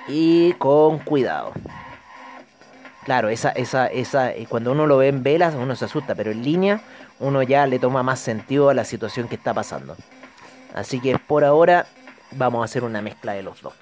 y 0.06 0.52
con 0.54 0.98
cuidado. 0.98 1.52
Claro, 3.04 3.30
esa, 3.30 3.50
esa, 3.50 3.86
esa, 3.86 4.32
eh, 4.32 4.46
cuando 4.48 4.72
uno 4.72 4.86
lo 4.86 4.98
ve 4.98 5.08
en 5.08 5.22
velas 5.22 5.54
uno 5.54 5.74
se 5.74 5.86
asusta, 5.86 6.14
pero 6.14 6.30
en 6.30 6.44
línea 6.44 6.80
uno 7.18 7.42
ya 7.42 7.66
le 7.66 7.78
toma 7.78 8.02
más 8.02 8.20
sentido 8.20 8.68
a 8.68 8.74
la 8.74 8.84
situación 8.84 9.28
que 9.28 9.34
está 9.34 9.54
pasando. 9.54 9.96
Así 10.74 11.00
que 11.00 11.18
por 11.18 11.42
ahora 11.42 11.86
vamos 12.36 12.62
a 12.62 12.64
hacer 12.64 12.84
una 12.84 13.02
mezcla 13.02 13.32
de 13.32 13.42
los 13.42 13.60
dos. 13.62 13.74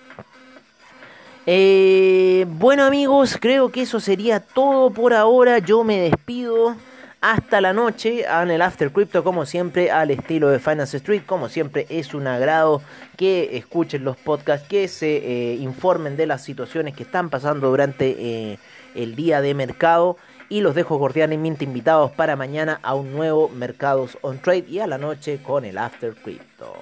Eh, 1.47 2.47
bueno 2.49 2.85
amigos, 2.85 3.39
creo 3.41 3.71
que 3.71 3.83
eso 3.83 3.99
sería 4.01 4.41
todo 4.41 4.91
por 4.91 5.15
ahora. 5.15 5.59
Yo 5.59 5.85
me 5.85 5.99
despido 5.99 6.77
hasta 7.21 7.61
la 7.61 7.73
noche 7.73 8.25
en 8.25 8.51
el 8.51 8.63
After 8.63 8.91
Crypto, 8.93 9.23
como 9.23 9.45
siempre, 9.45 9.91
al 9.91 10.11
estilo 10.11 10.49
de 10.49 10.59
Finance 10.59 10.97
Street. 10.97 11.23
Como 11.27 11.49
siempre, 11.49 11.87
es 11.89 12.15
un 12.15 12.27
agrado 12.27 12.83
que 13.17 13.57
escuchen 13.57 14.05
los 14.05 14.17
podcasts, 14.17 14.69
que 14.69 14.89
se 14.89 15.17
eh, 15.17 15.55
informen 15.57 16.17
de 16.17 16.27
las 16.27 16.43
situaciones 16.43 16.95
que 16.95 17.03
están 17.03 17.29
pasando 17.29 17.69
durante 17.69 18.17
eh, 18.19 18.59
el 18.95 19.17
día 19.17 19.41
de 19.41 19.55
mercado. 19.55 20.17
Y 20.49 20.63
los 20.63 20.75
dejo 20.75 20.99
cordialmente 20.99 21.65
invitados 21.65 22.11
para 22.11 22.35
mañana 22.35 22.81
a 22.83 22.95
un 22.95 23.13
nuevo 23.13 23.49
Mercados 23.51 24.19
on 24.21 24.41
Trade 24.41 24.65
y 24.69 24.81
a 24.81 24.89
la 24.89 24.99
noche 24.99 25.41
con 25.43 25.65
el 25.65 25.79
After 25.79 26.13
Crypto. 26.15 26.75